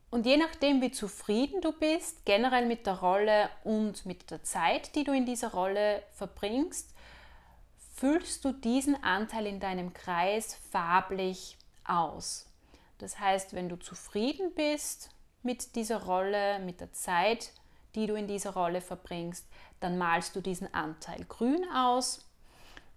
Und 0.09 0.24
je 0.24 0.38
nachdem, 0.38 0.81
wie 0.81 0.90
zufrieden 0.90 1.61
du 1.61 1.72
bist, 1.72 2.24
generell 2.24 2.64
mit 2.64 2.87
der 2.87 3.00
Rolle 3.00 3.50
und 3.62 4.07
mit 4.07 4.31
der 4.31 4.42
Zeit, 4.42 4.94
die 4.94 5.04
du 5.04 5.12
in 5.12 5.26
dieser 5.26 5.52
Rolle 5.52 6.02
verbringst, 6.14 6.94
füllst 7.94 8.42
du 8.42 8.52
diesen 8.52 9.04
Anteil 9.04 9.46
in 9.46 9.61
deinem 9.61 9.92
Kreis 9.92 10.57
farblich 10.70 11.59
aus. 11.85 12.46
Das 12.96 13.20
heißt, 13.20 13.52
wenn 13.52 13.68
du 13.68 13.76
zufrieden 13.76 14.54
bist 14.54 15.11
mit 15.42 15.74
dieser 15.77 16.05
Rolle, 16.05 16.59
mit 16.61 16.81
der 16.81 16.92
Zeit, 16.92 17.53
die 17.94 18.07
du 18.07 18.14
in 18.14 18.27
dieser 18.27 18.51
Rolle 18.51 18.81
verbringst, 18.81 19.46
dann 19.81 19.98
malst 19.98 20.37
du 20.37 20.40
diesen 20.40 20.72
Anteil 20.74 21.24
grün 21.24 21.64
aus. 21.74 22.24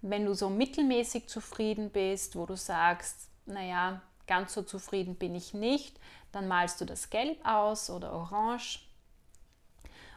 Wenn 0.00 0.26
du 0.26 0.34
so 0.34 0.50
mittelmäßig 0.50 1.28
zufrieden 1.28 1.90
bist, 1.90 2.36
wo 2.36 2.46
du 2.46 2.56
sagst, 2.56 3.28
naja, 3.46 4.02
ganz 4.26 4.54
so 4.54 4.62
zufrieden 4.62 5.14
bin 5.14 5.34
ich 5.34 5.54
nicht, 5.54 5.98
dann 6.32 6.48
malst 6.48 6.80
du 6.80 6.84
das 6.84 7.10
Gelb 7.10 7.38
aus 7.46 7.90
oder 7.90 8.12
Orange. 8.12 8.80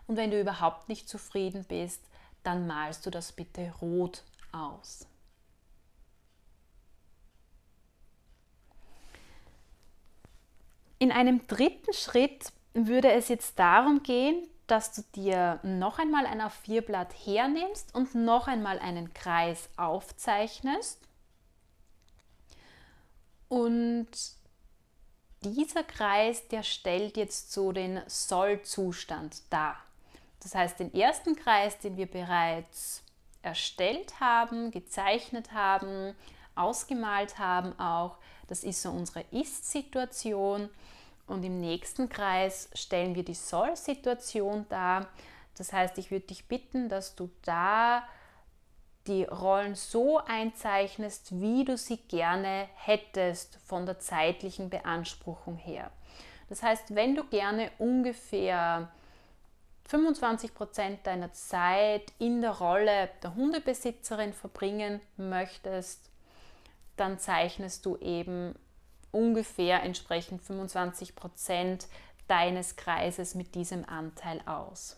Und 0.08 0.18
wenn 0.18 0.32
du 0.32 0.40
überhaupt 0.40 0.90
nicht 0.90 1.10
zufrieden 1.10 1.66
bist, 1.66 2.02
dann 2.44 2.68
malst 2.68 3.06
du 3.06 3.10
das 3.10 3.32
bitte 3.32 3.74
Rot 3.82 4.24
aus. 4.52 5.08
In 11.00 11.12
einem 11.12 11.46
dritten 11.48 11.94
Schritt 11.94 12.52
würde 12.74 13.12
es 13.12 13.28
jetzt 13.28 13.60
darum 13.60 14.04
gehen, 14.04 14.48
dass 14.68 14.94
du 14.94 15.04
dir 15.16 15.60
noch 15.64 16.00
einmal 16.00 16.26
ein 16.26 16.42
A4-Blatt 16.42 17.14
hernimmst 17.26 17.94
und 17.94 18.16
noch 18.16 18.48
einmal 18.48 18.80
einen 18.80 19.14
Kreis 19.14 19.70
aufzeichnest. 19.78 21.02
Und 23.48 24.08
dieser 25.42 25.84
Kreis, 25.84 26.48
der 26.48 26.64
stellt 26.64 27.18
jetzt 27.18 27.52
so 27.52 27.72
den 27.72 28.02
Soll-Zustand 28.08 29.44
dar. 29.52 29.78
Das 30.42 30.56
heißt, 30.56 30.80
den 30.80 30.94
ersten 30.94 31.36
Kreis, 31.36 31.78
den 31.80 31.98
wir 31.98 32.08
bereits 32.08 33.04
erstellt 33.44 34.20
haben, 34.20 34.72
gezeichnet 34.72 35.54
haben, 35.54 36.16
ausgemalt 36.56 37.38
haben 37.38 37.78
auch, 37.80 38.18
das 38.48 38.64
ist 38.64 38.82
so 38.82 38.90
unsere 38.90 39.26
Ist-Situation. 39.32 40.70
Und 41.28 41.44
im 41.44 41.60
nächsten 41.60 42.08
Kreis 42.08 42.70
stellen 42.74 43.16
wir 43.16 43.24
die 43.24 43.34
Soll-Situation 43.34 44.66
dar. 44.70 45.08
Das 45.58 45.74
heißt, 45.74 45.98
ich 45.98 46.12
würde 46.12 46.28
dich 46.28 46.48
bitten, 46.48 46.90
dass 46.90 47.16
du 47.16 47.30
da 47.44 48.04
die 49.08 49.24
Rollen 49.24 49.76
so 49.76 50.20
einzeichnest, 50.20 51.40
wie 51.40 51.64
du 51.64 51.78
sie 51.78 51.98
gerne 51.98 52.68
hättest 52.76 53.58
von 53.66 53.86
der 53.86 54.00
zeitlichen 54.00 54.70
Beanspruchung 54.70 55.58
her. 55.58 55.92
Das 56.50 56.64
heißt, 56.64 56.96
wenn 56.96 57.16
du 57.16 57.24
gerne 57.24 57.72
ungefähr 57.78 58.92
25 59.88 60.54
Prozent 60.56 61.06
deiner 61.06 61.32
Zeit 61.34 62.12
in 62.18 62.42
der 62.42 62.52
Rolle 62.52 63.10
der 63.22 63.36
Hundebesitzerin 63.36 64.34
verbringen 64.34 65.02
möchtest, 65.18 66.10
dann 66.96 67.20
zeichnest 67.20 67.86
du 67.86 67.98
eben 67.98 68.56
ungefähr 69.12 69.84
entsprechend 69.84 70.42
25 70.42 71.16
Prozent 71.16 71.88
deines 72.28 72.76
Kreises 72.76 73.36
mit 73.36 73.56
diesem 73.56 73.88
Anteil 73.88 74.42
aus. 74.46 74.98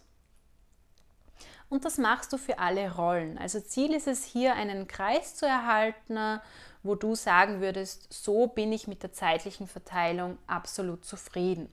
Und 1.70 1.84
das 1.84 1.98
machst 1.98 2.32
du 2.32 2.38
für 2.38 2.60
alle 2.60 2.96
Rollen. 2.96 3.38
Also 3.38 3.60
Ziel 3.60 3.94
ist 3.94 4.08
es 4.08 4.24
hier, 4.24 4.56
einen 4.56 4.88
Kreis 4.88 5.36
zu 5.36 5.46
erhalten, 5.46 6.40
wo 6.82 6.96
du 6.96 7.16
sagen 7.16 7.60
würdest, 7.60 8.12
so 8.14 8.48
bin 8.48 8.72
ich 8.72 8.88
mit 8.88 9.04
der 9.04 9.12
zeitlichen 9.12 9.68
Verteilung 9.68 10.38
absolut 10.48 11.04
zufrieden. 11.04 11.70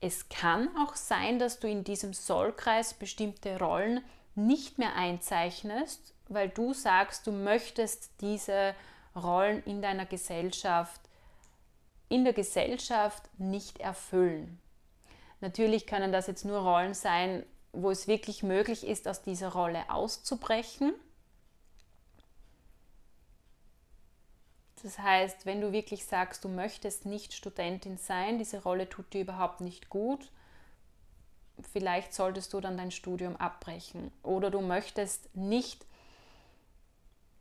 Es 0.00 0.30
kann 0.30 0.68
auch 0.78 0.96
sein, 0.96 1.38
dass 1.38 1.60
du 1.60 1.68
in 1.68 1.84
diesem 1.84 2.14
Sollkreis 2.14 2.94
bestimmte 2.94 3.58
Rollen 3.58 4.02
nicht 4.34 4.78
mehr 4.78 4.94
einzeichnest, 4.94 6.14
weil 6.28 6.48
du 6.48 6.72
sagst, 6.72 7.26
du 7.26 7.32
möchtest 7.32 8.10
diese 8.22 8.74
Rollen 9.22 9.62
in 9.64 9.82
deiner 9.82 10.06
Gesellschaft 10.06 11.00
in 12.10 12.24
der 12.24 12.32
Gesellschaft 12.34 13.30
nicht 13.38 13.78
erfüllen. 13.78 14.60
Natürlich 15.40 15.86
können 15.86 16.12
das 16.12 16.26
jetzt 16.26 16.44
nur 16.44 16.58
Rollen 16.58 16.92
sein, 16.92 17.46
wo 17.72 17.90
es 17.90 18.08
wirklich 18.08 18.42
möglich 18.42 18.86
ist, 18.86 19.08
aus 19.08 19.22
dieser 19.22 19.52
Rolle 19.52 19.88
auszubrechen. 19.88 20.92
Das 24.82 24.98
heißt, 24.98 25.46
wenn 25.46 25.60
du 25.60 25.72
wirklich 25.72 26.04
sagst, 26.04 26.44
du 26.44 26.48
möchtest 26.48 27.06
nicht 27.06 27.32
Studentin 27.32 27.96
sein, 27.96 28.38
diese 28.38 28.62
Rolle 28.62 28.88
tut 28.88 29.12
dir 29.12 29.22
überhaupt 29.22 29.60
nicht 29.60 29.88
gut, 29.88 30.32
vielleicht 31.72 32.12
solltest 32.12 32.52
du 32.52 32.60
dann 32.60 32.76
dein 32.76 32.90
Studium 32.90 33.36
abbrechen. 33.36 34.10
Oder 34.22 34.50
du 34.50 34.60
möchtest 34.60 35.34
nicht 35.36 35.86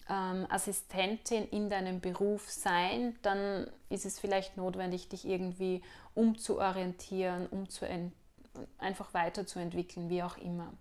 ähm, 0.09 0.45
Assistentin 0.49 1.47
in 1.49 1.69
deinem 1.69 2.01
Beruf 2.01 2.49
sein, 2.49 3.17
dann 3.21 3.69
ist 3.89 4.05
es 4.05 4.19
vielleicht 4.19 4.57
notwendig, 4.57 5.09
dich 5.09 5.25
irgendwie 5.25 5.81
umzuorientieren, 6.15 7.47
umzu 7.47 7.85
einfach 8.77 9.13
weiterzuentwickeln, 9.13 10.09
wie 10.09 10.23
auch 10.23 10.37
immer. 10.37 10.73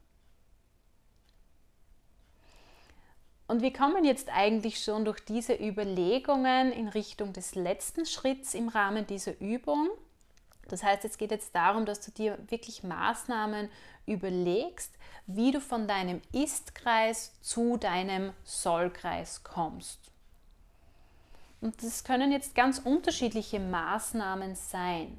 Und 3.47 3.63
wir 3.63 3.73
kommen 3.73 4.05
jetzt 4.05 4.29
eigentlich 4.31 4.83
schon 4.83 5.07
durch 5.07 5.21
diese 5.21 5.55
Überlegungen 5.55 6.71
in 6.71 6.87
Richtung 6.87 7.33
des 7.33 7.55
letzten 7.55 8.05
Schritts 8.05 8.53
im 8.53 8.69
Rahmen 8.69 9.07
dieser 9.07 9.41
Übung. 9.41 9.89
Das 10.69 10.83
heißt, 10.83 11.05
es 11.05 11.19
geht 11.19 11.31
jetzt 11.31 11.55
darum, 11.55 11.87
dass 11.87 12.01
du 12.01 12.11
dir 12.11 12.39
wirklich 12.49 12.83
Maßnahmen 12.83 13.69
überlegst, 14.07 14.93
wie 15.27 15.51
du 15.51 15.61
von 15.61 15.89
deinem 15.89 16.23
Ist-Kreis 16.33 17.33
zu 17.41 17.77
deinem 17.77 18.33
Soll-Kreis 18.45 19.43
kommst. 19.43 19.99
Und 21.61 21.83
das 21.83 22.05
können 22.05 22.31
jetzt 22.31 22.55
ganz 22.55 22.79
unterschiedliche 22.79 23.59
Maßnahmen 23.59 24.55
sein. 24.55 25.19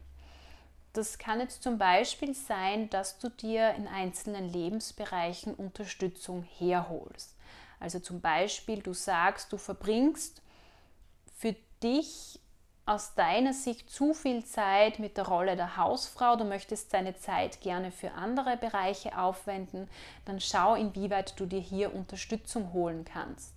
Das 0.94 1.18
kann 1.18 1.40
jetzt 1.40 1.62
zum 1.62 1.78
Beispiel 1.78 2.34
sein, 2.34 2.90
dass 2.90 3.20
du 3.20 3.30
dir 3.30 3.74
in 3.76 3.88
einzelnen 3.88 4.52
Lebensbereichen 4.52 5.54
Unterstützung 5.54 6.44
herholst. 6.58 7.36
Also 7.80 8.00
zum 8.00 8.22
Beispiel, 8.22 8.82
du 8.82 8.94
sagst, 8.94 9.54
du 9.54 9.58
verbringst 9.58 10.42
für 11.38 11.56
dich 11.84 12.40
aus 12.90 13.14
deiner 13.14 13.54
Sicht 13.54 13.88
zu 13.92 14.16
viel 14.16 14.44
Zeit 14.44 14.98
mit 14.98 15.16
der 15.16 15.28
Rolle 15.28 15.56
der 15.56 15.78
Hausfrau, 15.78 16.36
du 16.36 16.44
möchtest 16.44 16.92
deine 16.92 17.16
Zeit 17.16 17.62
gerne 17.62 17.92
für 17.92 18.14
andere 18.14 18.58
Bereiche 18.58 19.16
aufwenden, 19.16 19.88
dann 20.26 20.40
schau, 20.40 20.74
inwieweit 20.74 21.40
du 21.40 21.46
dir 21.46 21.60
hier 21.60 21.94
Unterstützung 21.94 22.74
holen 22.74 23.06
kannst. 23.06 23.54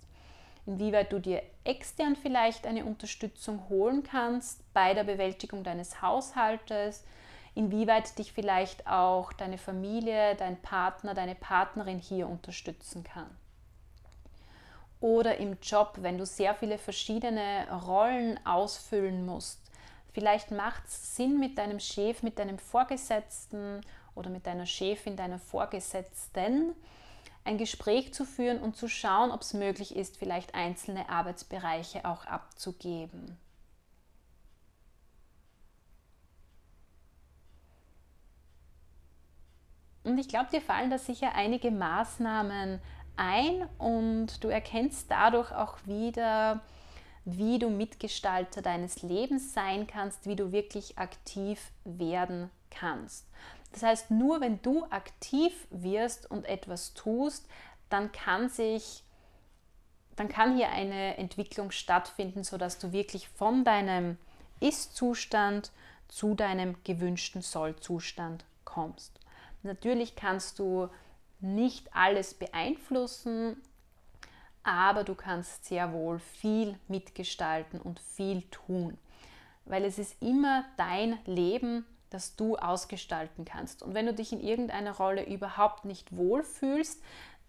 Inwieweit 0.67 1.11
du 1.11 1.19
dir 1.19 1.41
extern 1.63 2.15
vielleicht 2.15 2.67
eine 2.67 2.85
Unterstützung 2.85 3.67
holen 3.69 4.03
kannst 4.03 4.71
bei 4.71 4.93
der 4.93 5.03
Bewältigung 5.03 5.63
deines 5.63 6.03
Haushaltes, 6.03 7.03
inwieweit 7.55 8.15
dich 8.19 8.33
vielleicht 8.33 8.85
auch 8.85 9.33
deine 9.33 9.57
Familie, 9.57 10.35
dein 10.35 10.61
Partner, 10.61 11.15
deine 11.15 11.33
Partnerin 11.33 11.97
hier 11.97 12.29
unterstützen 12.29 13.03
kann 13.03 13.35
oder 15.03 15.37
im 15.37 15.57
Job, 15.61 15.97
wenn 15.99 16.17
du 16.17 16.25
sehr 16.25 16.55
viele 16.55 16.77
verschiedene 16.77 17.67
Rollen 17.85 18.39
ausfüllen 18.45 19.25
musst. 19.25 19.59
Vielleicht 20.13 20.49
macht 20.49 20.85
es 20.87 21.17
Sinn, 21.17 21.41
mit 21.41 21.57
deinem 21.57 21.81
Chef, 21.81 22.23
mit 22.23 22.39
deinem 22.39 22.57
Vorgesetzten 22.57 23.81
oder 24.15 24.29
mit 24.29 24.47
deiner 24.47 24.65
Chefin, 24.65 25.17
deiner 25.17 25.39
Vorgesetzten 25.39 26.73
ein 27.43 27.57
Gespräch 27.57 28.13
zu 28.13 28.23
führen 28.23 28.61
und 28.61 28.77
zu 28.77 28.87
schauen, 28.87 29.31
ob 29.31 29.41
es 29.41 29.53
möglich 29.53 29.93
ist, 29.93 30.15
vielleicht 30.15 30.55
einzelne 30.55 31.09
Arbeitsbereiche 31.09 32.05
auch 32.05 32.25
abzugeben. 32.25 33.37
Und 40.05 40.17
ich 40.17 40.29
glaube, 40.29 40.49
dir 40.49 40.61
fallen 40.61 40.89
da 40.89 40.97
sicher 40.97 41.35
einige 41.35 41.71
Maßnahmen 41.71 42.79
ein 43.15 43.67
und 43.77 44.43
du 44.43 44.47
erkennst 44.47 45.09
dadurch 45.09 45.51
auch 45.51 45.77
wieder, 45.85 46.61
wie 47.25 47.59
du 47.59 47.69
Mitgestalter 47.69 48.61
deines 48.61 49.01
Lebens 49.01 49.53
sein 49.53 49.87
kannst, 49.87 50.25
wie 50.25 50.35
du 50.35 50.51
wirklich 50.51 50.97
aktiv 50.97 51.71
werden 51.85 52.49
kannst. 52.69 53.25
Das 53.71 53.83
heißt, 53.83 54.11
nur 54.11 54.41
wenn 54.41 54.61
du 54.61 54.85
aktiv 54.89 55.67
wirst 55.69 56.29
und 56.29 56.45
etwas 56.45 56.93
tust, 56.93 57.47
dann 57.89 58.11
kann 58.11 58.49
sich 58.49 59.03
dann 60.15 60.29
kann 60.29 60.55
hier 60.55 60.69
eine 60.69 61.17
Entwicklung 61.17 61.71
stattfinden, 61.71 62.43
sodass 62.43 62.77
du 62.77 62.91
wirklich 62.91 63.27
von 63.29 63.63
deinem 63.63 64.17
Ist-Zustand 64.59 65.71
zu 66.07 66.35
deinem 66.35 66.75
gewünschten 66.83 67.41
Soll-Zustand 67.41 68.45
kommst. 68.65 69.19
Natürlich 69.63 70.15
kannst 70.15 70.59
du 70.59 70.89
nicht 71.43 71.95
alles 71.95 72.33
beeinflussen, 72.33 73.61
aber 74.63 75.03
du 75.03 75.13
kannst 75.13 75.65
sehr 75.65 75.91
wohl 75.93 76.19
viel 76.19 76.77
mitgestalten 76.87 77.79
und 77.81 77.99
viel 77.99 78.43
tun, 78.43 78.97
weil 79.65 79.83
es 79.83 79.99
ist 79.99 80.21
immer 80.21 80.63
dein 80.77 81.19
Leben, 81.25 81.85
das 82.09 82.35
du 82.35 82.55
ausgestalten 82.57 83.43
kannst. 83.43 83.83
Und 83.83 83.93
wenn 83.93 84.05
du 84.05 84.13
dich 84.13 84.31
in 84.31 84.39
irgendeiner 84.39 84.95
Rolle 84.95 85.25
überhaupt 85.25 85.83
nicht 85.83 86.15
wohlfühlst, 86.15 87.01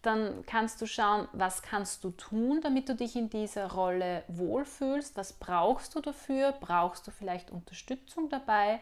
dann 0.05 0.45
kannst 0.47 0.81
du 0.83 0.87
schauen, 0.87 1.29
was 1.33 1.63
kannst 1.63 2.05
du 2.05 2.11
tun, 2.11 2.61
damit 2.63 2.89
du 2.89 2.95
dich 2.95 3.17
in 3.17 3.31
dieser 3.31 3.73
Rolle 3.73 4.23
wohlfühlst. 4.29 5.17
Was 5.17 5.33
brauchst 5.33 5.95
du 5.95 6.01
dafür? 6.01 6.53
Brauchst 6.61 7.07
du 7.07 7.11
vielleicht 7.11 7.51
Unterstützung 7.51 8.29
dabei? 8.29 8.81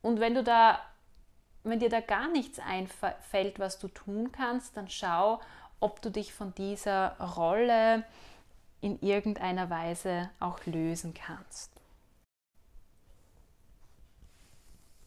Und 0.00 0.18
wenn 0.18 0.34
du 0.34 0.42
da, 0.42 0.80
wenn 1.64 1.80
dir 1.80 1.88
da 1.88 2.00
gar 2.00 2.28
nichts 2.28 2.58
einfällt, 2.58 3.58
was 3.58 3.78
du 3.78 3.88
tun 3.88 4.32
kannst, 4.32 4.76
dann 4.76 4.88
schau, 4.88 5.40
ob 5.80 6.00
du 6.02 6.10
dich 6.10 6.32
von 6.32 6.54
dieser 6.54 7.18
Rolle 7.18 8.04
in 8.80 9.00
irgendeiner 9.00 9.70
Weise 9.70 10.30
auch 10.40 10.64
lösen 10.66 11.14
kannst. 11.14 11.72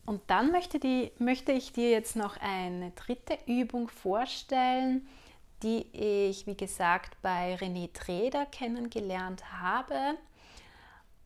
Und 0.06 0.22
dann 0.28 0.52
möchte, 0.52 0.80
die, 0.80 1.12
möchte 1.18 1.52
ich 1.52 1.74
dir 1.74 1.90
jetzt 1.90 2.16
noch 2.16 2.38
eine 2.38 2.92
dritte 2.92 3.38
Übung 3.48 3.88
vorstellen, 3.90 5.08
die 5.64 5.88
ich, 5.94 6.46
wie 6.46 6.56
gesagt, 6.56 7.18
bei 7.22 7.56
René 7.56 7.92
Treder 7.92 8.46
kennengelernt 8.46 9.52
habe. 9.52 10.16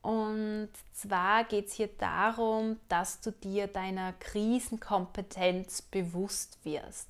Und 0.01 0.69
zwar 0.93 1.43
geht 1.43 1.67
es 1.67 1.73
hier 1.73 1.89
darum, 1.97 2.79
dass 2.87 3.19
du 3.21 3.31
dir 3.31 3.67
deiner 3.67 4.13
Krisenkompetenz 4.13 5.81
bewusst 5.81 6.57
wirst. 6.63 7.09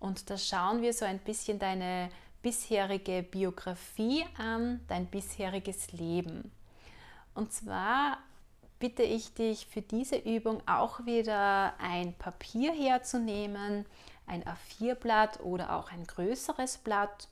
Und 0.00 0.28
da 0.28 0.36
schauen 0.36 0.82
wir 0.82 0.92
so 0.92 1.04
ein 1.04 1.20
bisschen 1.20 1.58
deine 1.58 2.10
bisherige 2.42 3.22
Biografie 3.22 4.24
an, 4.38 4.80
dein 4.88 5.06
bisheriges 5.06 5.92
Leben. 5.92 6.50
Und 7.34 7.52
zwar 7.52 8.18
bitte 8.78 9.02
ich 9.02 9.34
dich 9.34 9.66
für 9.66 9.82
diese 9.82 10.16
Übung 10.16 10.62
auch 10.66 11.06
wieder 11.06 11.74
ein 11.78 12.14
Papier 12.14 12.72
herzunehmen, 12.72 13.86
ein 14.26 14.44
A4-Blatt 14.44 15.40
oder 15.40 15.76
auch 15.76 15.90
ein 15.92 16.06
größeres 16.06 16.78
Blatt 16.78 17.28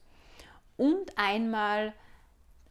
und 0.77 1.17
einmal 1.17 1.93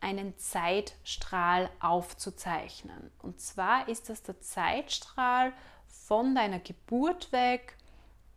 einen 0.04 0.38
Zeitstrahl 0.38 1.70
aufzuzeichnen. 1.80 3.10
Und 3.22 3.40
zwar 3.40 3.88
ist 3.88 4.10
das 4.10 4.22
der 4.22 4.40
Zeitstrahl 4.42 5.54
von 5.88 6.36
deiner 6.36 6.60
Geburt 6.60 7.32
weg 7.32 7.78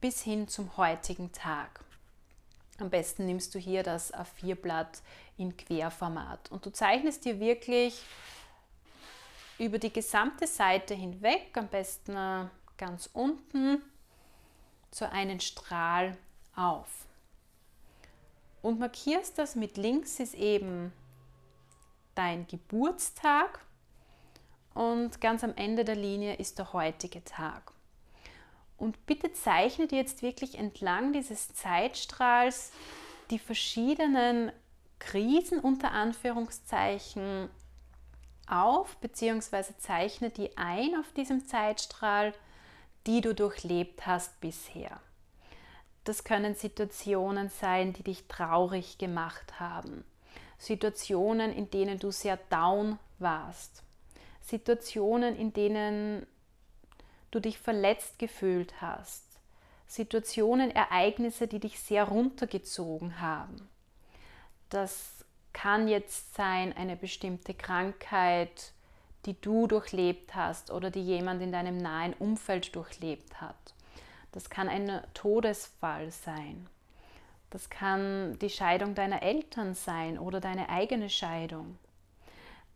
bis 0.00 0.22
hin 0.22 0.46
zum 0.46 0.76
heutigen 0.76 1.32
Tag. 1.32 1.80
Am 2.78 2.90
besten 2.90 3.26
nimmst 3.26 3.54
du 3.54 3.58
hier 3.58 3.82
das 3.82 4.14
A4-Blatt 4.14 5.02
in 5.38 5.56
Querformat 5.56 6.50
und 6.52 6.64
du 6.64 6.70
zeichnest 6.70 7.24
dir 7.24 7.40
wirklich 7.40 8.00
über 9.58 9.78
die 9.78 9.92
gesamte 9.92 10.46
Seite 10.46 10.94
hinweg, 10.94 11.50
am 11.54 11.68
besten 11.68 12.14
äh, 12.14 12.46
ganz 12.76 13.08
unten, 13.12 13.82
so 14.90 15.06
einen 15.06 15.40
Strahl 15.40 16.16
auf. 16.54 17.06
Und 18.62 18.78
markierst 18.78 19.38
das 19.38 19.56
mit 19.56 19.76
links 19.78 20.20
ist 20.20 20.34
eben 20.34 20.92
dein 22.16 22.46
Geburtstag 22.48 23.60
und 24.74 25.20
ganz 25.20 25.44
am 25.44 25.54
Ende 25.54 25.84
der 25.84 25.94
Linie 25.94 26.34
ist 26.34 26.58
der 26.58 26.72
heutige 26.72 27.22
Tag. 27.24 27.72
Und 28.76 29.06
bitte 29.06 29.32
zeichne 29.32 29.86
dir 29.86 29.98
jetzt 29.98 30.22
wirklich 30.22 30.58
entlang 30.58 31.12
dieses 31.12 31.54
Zeitstrahls 31.54 32.72
die 33.30 33.38
verschiedenen 33.38 34.52
Krisen 34.98 35.60
unter 35.60 35.92
Anführungszeichen 35.92 37.48
auf, 38.46 38.96
beziehungsweise 38.98 39.76
zeichne 39.78 40.30
die 40.30 40.56
ein 40.56 40.94
auf 40.98 41.12
diesem 41.12 41.46
Zeitstrahl, 41.46 42.34
die 43.06 43.20
du 43.20 43.34
durchlebt 43.34 44.06
hast 44.06 44.40
bisher. 44.40 45.00
Das 46.04 46.22
können 46.22 46.54
Situationen 46.54 47.48
sein, 47.48 47.92
die 47.92 48.04
dich 48.04 48.28
traurig 48.28 48.98
gemacht 48.98 49.58
haben. 49.58 50.04
Situationen, 50.58 51.52
in 51.52 51.70
denen 51.70 51.98
du 51.98 52.10
sehr 52.10 52.38
down 52.50 52.98
warst. 53.18 53.82
Situationen, 54.40 55.36
in 55.36 55.52
denen 55.52 56.26
du 57.30 57.40
dich 57.40 57.58
verletzt 57.58 58.18
gefühlt 58.18 58.80
hast. 58.80 59.24
Situationen, 59.86 60.70
Ereignisse, 60.70 61.46
die 61.46 61.60
dich 61.60 61.78
sehr 61.80 62.04
runtergezogen 62.04 63.20
haben. 63.20 63.68
Das 64.68 65.24
kann 65.52 65.88
jetzt 65.88 66.34
sein 66.34 66.76
eine 66.76 66.96
bestimmte 66.96 67.54
Krankheit, 67.54 68.72
die 69.24 69.40
du 69.40 69.66
durchlebt 69.66 70.34
hast 70.34 70.70
oder 70.70 70.90
die 70.90 71.02
jemand 71.02 71.42
in 71.42 71.52
deinem 71.52 71.78
nahen 71.78 72.14
Umfeld 72.14 72.74
durchlebt 72.74 73.40
hat. 73.40 73.74
Das 74.32 74.50
kann 74.50 74.68
ein 74.68 75.02
Todesfall 75.14 76.10
sein. 76.10 76.68
Das 77.56 77.70
kann 77.70 78.38
die 78.40 78.50
Scheidung 78.50 78.94
deiner 78.94 79.22
Eltern 79.22 79.72
sein 79.72 80.18
oder 80.18 80.40
deine 80.40 80.68
eigene 80.68 81.08
Scheidung. 81.08 81.78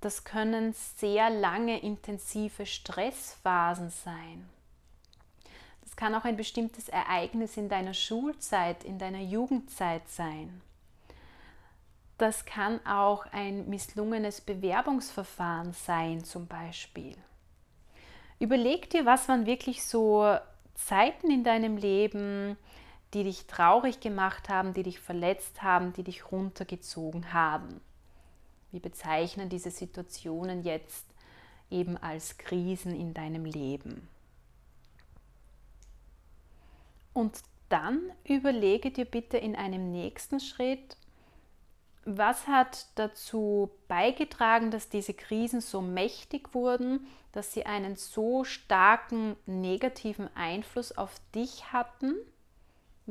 Das 0.00 0.24
können 0.24 0.72
sehr 0.72 1.28
lange 1.28 1.78
intensive 1.80 2.64
Stressphasen 2.64 3.90
sein. 3.90 4.48
Das 5.82 5.96
kann 5.96 6.14
auch 6.14 6.24
ein 6.24 6.38
bestimmtes 6.38 6.88
Ereignis 6.88 7.58
in 7.58 7.68
deiner 7.68 7.92
Schulzeit, 7.92 8.82
in 8.82 8.98
deiner 8.98 9.20
Jugendzeit 9.20 10.08
sein. 10.08 10.62
Das 12.16 12.46
kann 12.46 12.80
auch 12.86 13.26
ein 13.32 13.68
misslungenes 13.68 14.40
Bewerbungsverfahren 14.40 15.74
sein 15.74 16.24
zum 16.24 16.46
Beispiel. 16.46 17.18
Überleg 18.38 18.88
dir, 18.88 19.04
was 19.04 19.28
waren 19.28 19.44
wirklich 19.44 19.84
so 19.84 20.38
Zeiten 20.74 21.30
in 21.30 21.44
deinem 21.44 21.76
Leben, 21.76 22.56
die 23.14 23.24
dich 23.24 23.46
traurig 23.46 24.00
gemacht 24.00 24.48
haben, 24.48 24.74
die 24.74 24.82
dich 24.82 25.00
verletzt 25.00 25.62
haben, 25.62 25.92
die 25.92 26.04
dich 26.04 26.30
runtergezogen 26.30 27.32
haben. 27.32 27.80
Wir 28.70 28.80
bezeichnen 28.80 29.48
diese 29.48 29.70
Situationen 29.70 30.62
jetzt 30.62 31.06
eben 31.70 31.96
als 31.96 32.38
Krisen 32.38 32.94
in 32.94 33.14
deinem 33.14 33.44
Leben. 33.44 34.08
Und 37.12 37.40
dann 37.68 38.00
überlege 38.24 38.90
dir 38.90 39.04
bitte 39.04 39.38
in 39.38 39.56
einem 39.56 39.90
nächsten 39.90 40.40
Schritt, 40.40 40.96
was 42.04 42.46
hat 42.46 42.86
dazu 42.94 43.70
beigetragen, 43.86 44.70
dass 44.70 44.88
diese 44.88 45.14
Krisen 45.14 45.60
so 45.60 45.80
mächtig 45.80 46.54
wurden, 46.54 47.06
dass 47.32 47.52
sie 47.52 47.66
einen 47.66 47.94
so 47.96 48.44
starken 48.44 49.36
negativen 49.46 50.28
Einfluss 50.34 50.96
auf 50.96 51.20
dich 51.34 51.72
hatten? 51.72 52.14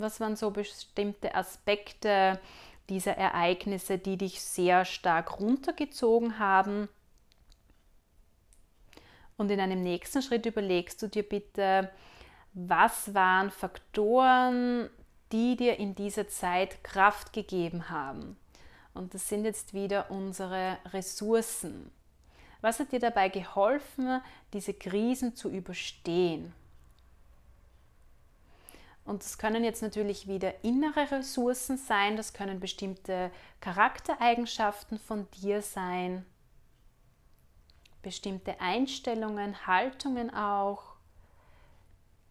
Was 0.02 0.20
waren 0.20 0.36
so 0.36 0.52
bestimmte 0.52 1.36
Aspekte 1.36 2.40
dieser 2.90 3.18
Ereignisse, 3.18 3.98
die 3.98 4.18
dich 4.18 4.42
sehr 4.42 4.86
stark 4.86 5.40
runtergezogen 5.40 6.40
haben? 6.40 6.90
Und 9.38 9.52
in 9.52 9.60
einem 9.60 9.82
nächsten 9.82 10.22
Schritt 10.22 10.46
überlegst 10.46 11.02
du 11.02 11.08
dir 11.08 11.24
bitte, 11.24 11.90
was 12.54 13.14
waren 13.14 13.52
Faktoren, 13.52 14.90
die 15.32 15.56
dir 15.56 15.78
in 15.78 15.96
dieser 15.96 16.28
Zeit 16.28 16.84
Kraft 16.84 17.32
gegeben 17.34 17.90
haben? 17.90 18.38
Und 18.94 19.14
das 19.14 19.30
sind 19.30 19.46
jetzt 19.46 19.74
wieder 19.74 20.12
unsere 20.12 20.78
Ressourcen. 20.92 21.92
Was 22.62 22.80
hat 22.80 22.92
dir 22.92 23.00
dabei 23.00 23.30
geholfen, 23.30 24.22
diese 24.52 24.74
Krisen 24.74 25.36
zu 25.36 25.50
überstehen? 25.50 26.54
Und 29.06 29.24
das 29.24 29.38
können 29.38 29.64
jetzt 29.64 29.82
natürlich 29.82 30.28
wieder 30.28 30.64
innere 30.64 31.12
Ressourcen 31.12 31.78
sein, 31.78 32.16
das 32.16 32.34
können 32.34 32.60
bestimmte 32.60 33.32
Charaktereigenschaften 33.60 35.00
von 35.00 35.28
dir 35.42 35.62
sein, 35.62 36.26
bestimmte 38.02 38.62
Einstellungen, 38.62 39.66
Haltungen 39.66 40.34
auch, 40.34 40.96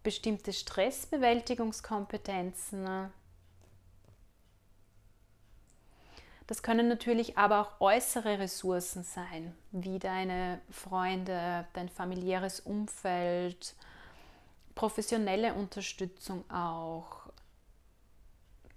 bestimmte 0.03 0.53
Stressbewältigungskompetenzen, 0.53 3.11
Das 6.49 6.63
können 6.63 6.87
natürlich 6.87 7.37
aber 7.37 7.61
auch 7.61 7.79
äußere 7.79 8.39
Ressourcen 8.39 9.03
sein, 9.03 9.55
wie 9.69 9.99
deine 9.99 10.59
Freunde, 10.71 11.67
dein 11.73 11.89
familiäres 11.89 12.59
Umfeld, 12.59 13.75
professionelle 14.75 15.53
Unterstützung 15.53 16.49
auch, 16.49 17.31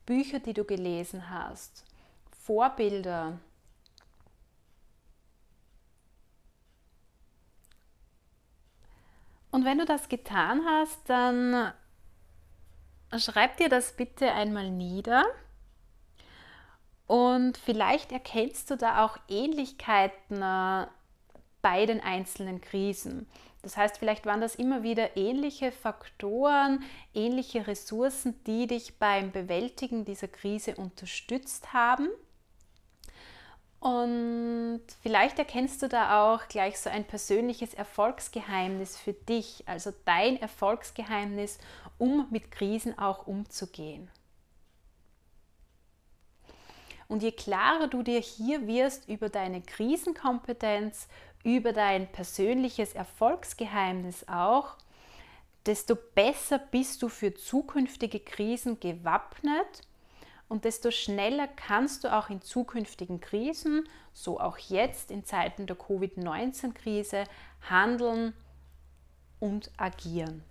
Bücher, 0.07 0.41
die 0.41 0.53
du 0.53 0.65
gelesen 0.65 1.31
hast, 1.31 1.85
Vorbilder. 2.45 3.39
Und 9.51 9.65
wenn 9.65 9.79
du 9.79 9.85
das 9.85 10.09
getan 10.09 10.63
hast, 10.67 10.99
dann 11.09 11.73
schreib 13.17 13.59
dir 13.59 13.69
das 13.69 13.93
bitte 13.93 14.33
einmal 14.33 14.71
nieder 14.71 15.25
und 17.13 17.59
vielleicht 17.59 18.11
erkennst 18.11 18.71
du 18.71 18.77
da 18.77 19.05
auch 19.05 19.19
Ähnlichkeiten 19.29 20.41
äh, 20.41 20.87
bei 21.61 21.85
den 21.85 22.01
einzelnen 22.01 22.63
Krisen. 22.63 23.27
Das 23.63 23.77
heißt, 23.77 23.99
vielleicht 23.99 24.27
waren 24.27 24.41
das 24.41 24.57
immer 24.57 24.83
wieder 24.83 25.17
ähnliche 25.17 25.71
Faktoren, 25.71 26.83
ähnliche 27.15 27.67
Ressourcen, 27.69 28.43
die 28.45 28.67
dich 28.67 28.99
beim 28.99 29.31
Bewältigen 29.31 30.05
dieser 30.05 30.27
Krise 30.27 30.75
unterstützt 30.75 31.73
haben. 31.73 32.09
Und 33.79 34.83
vielleicht 35.01 35.39
erkennst 35.39 35.83
du 35.83 35.89
da 35.89 36.23
auch 36.23 36.47
gleich 36.49 36.79
so 36.79 36.91
ein 36.91 37.05
persönliches 37.05 37.75
Erfolgsgeheimnis 37.75 38.97
für 38.97 39.13
dich, 39.13 39.65
also 39.67 39.93
dein 40.05 40.41
Erfolgsgeheimnis, 40.41 41.59
um 41.99 42.29
mit 42.31 42.51
Krisen 42.51 42.99
auch 42.99 43.27
umzugehen. 43.27 44.09
Und 47.09 47.23
je 47.23 47.33
klarer 47.33 47.89
du 47.89 48.03
dir 48.03 48.21
hier 48.21 48.67
wirst 48.67 49.09
über 49.09 49.29
deine 49.29 49.61
Krisenkompetenz, 49.61 51.09
über 51.45 51.73
dein 51.73 52.11
persönliches 52.11 52.95
Erfolgsgeheimnis 52.95 54.27
auch, 54.29 54.77
desto 55.67 55.97
besser 55.97 56.59
bist 56.59 57.03
du 57.03 57.09
für 57.09 57.35
zukünftige 57.35 58.21
Krisen 58.21 58.81
gewappnet 58.81 59.83
und 60.49 60.65
desto 60.65 60.91
schneller 60.91 61.49
kannst 61.49 62.05
du 62.05 62.13
auch 62.13 62.31
in 62.31 62.43
zukünftigen 62.43 63.21
Krisen, 63.21 63.89
so 64.13 64.39
auch 64.39 64.59
jetzt 64.59 65.11
in 65.11 65.25
Zeiten 65.25 65.67
der 65.67 65.77
Covid-19-Krise, 65.77 67.25
handeln 67.71 68.35
und 69.41 69.71
agieren. 69.77 70.45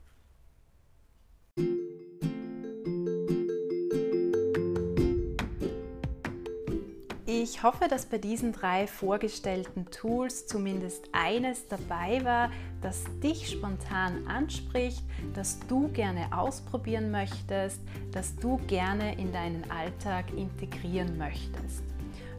Ich 7.34 7.64
hoffe, 7.64 7.88
dass 7.88 8.08
bei 8.08 8.18
diesen 8.18 8.52
drei 8.52 8.88
vorgestellten 8.88 9.86
Tools 9.86 10.48
zumindest 10.48 11.08
eines 11.14 11.66
dabei 11.66 12.26
war, 12.26 12.52
das 12.82 13.06
dich 13.24 13.50
spontan 13.50 14.28
anspricht, 14.28 15.02
das 15.34 15.58
du 15.70 15.88
gerne 15.94 16.28
ausprobieren 16.38 17.10
möchtest, 17.10 17.80
das 18.12 18.36
du 18.36 18.58
gerne 18.68 19.18
in 19.18 19.32
deinen 19.32 19.64
Alltag 19.72 20.26
integrieren 20.36 21.18
möchtest. 21.18 21.84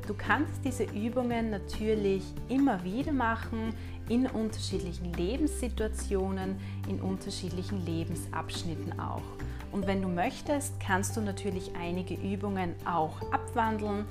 Du 0.07 0.13
kannst 0.13 0.63
diese 0.63 0.85
Übungen 0.85 1.49
natürlich 1.49 2.25
immer 2.51 2.85
wieder 2.85 3.13
machen, 3.13 3.75
in 4.11 4.27
unterschiedlichen 4.27 5.11
Lebenssituationen, 5.15 6.61
in 6.87 7.01
unterschiedlichen 7.01 7.83
Lebensabschnitten 7.87 9.01
auch. 9.01 9.23
Und 9.71 9.87
wenn 9.87 10.03
du 10.03 10.09
möchtest, 10.09 10.79
kannst 10.81 11.17
du 11.17 11.23
natürlich 11.23 11.75
einige 11.81 12.13
Übungen 12.13 12.75
auch 12.85 13.23
abwandeln 13.33 14.05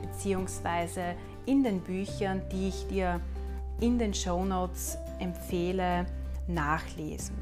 beziehungsweise 0.00 1.14
in 1.46 1.64
den 1.64 1.80
Büchern, 1.80 2.42
die 2.52 2.68
ich 2.68 2.86
dir 2.88 3.20
in 3.80 3.98
den 3.98 4.14
Show 4.14 4.44
Notes 4.44 4.98
empfehle, 5.18 6.06
nachlesen. 6.46 7.36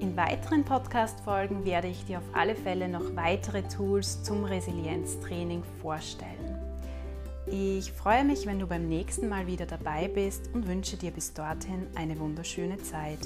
In 0.00 0.16
weiteren 0.16 0.64
Podcast-Folgen 0.64 1.64
werde 1.64 1.88
ich 1.88 2.04
dir 2.04 2.18
auf 2.18 2.24
alle 2.32 2.54
Fälle 2.54 2.88
noch 2.88 3.16
weitere 3.16 3.62
Tools 3.62 4.22
zum 4.22 4.44
Resilienztraining 4.44 5.62
vorstellen. 5.80 6.58
Ich 7.46 7.92
freue 7.92 8.24
mich, 8.24 8.46
wenn 8.46 8.58
du 8.58 8.66
beim 8.66 8.88
nächsten 8.88 9.28
Mal 9.28 9.46
wieder 9.46 9.66
dabei 9.66 10.08
bist 10.08 10.50
und 10.54 10.68
wünsche 10.68 10.96
dir 10.96 11.10
bis 11.10 11.32
dorthin 11.32 11.86
eine 11.94 12.18
wunderschöne 12.18 12.76
Zeit. 12.78 13.20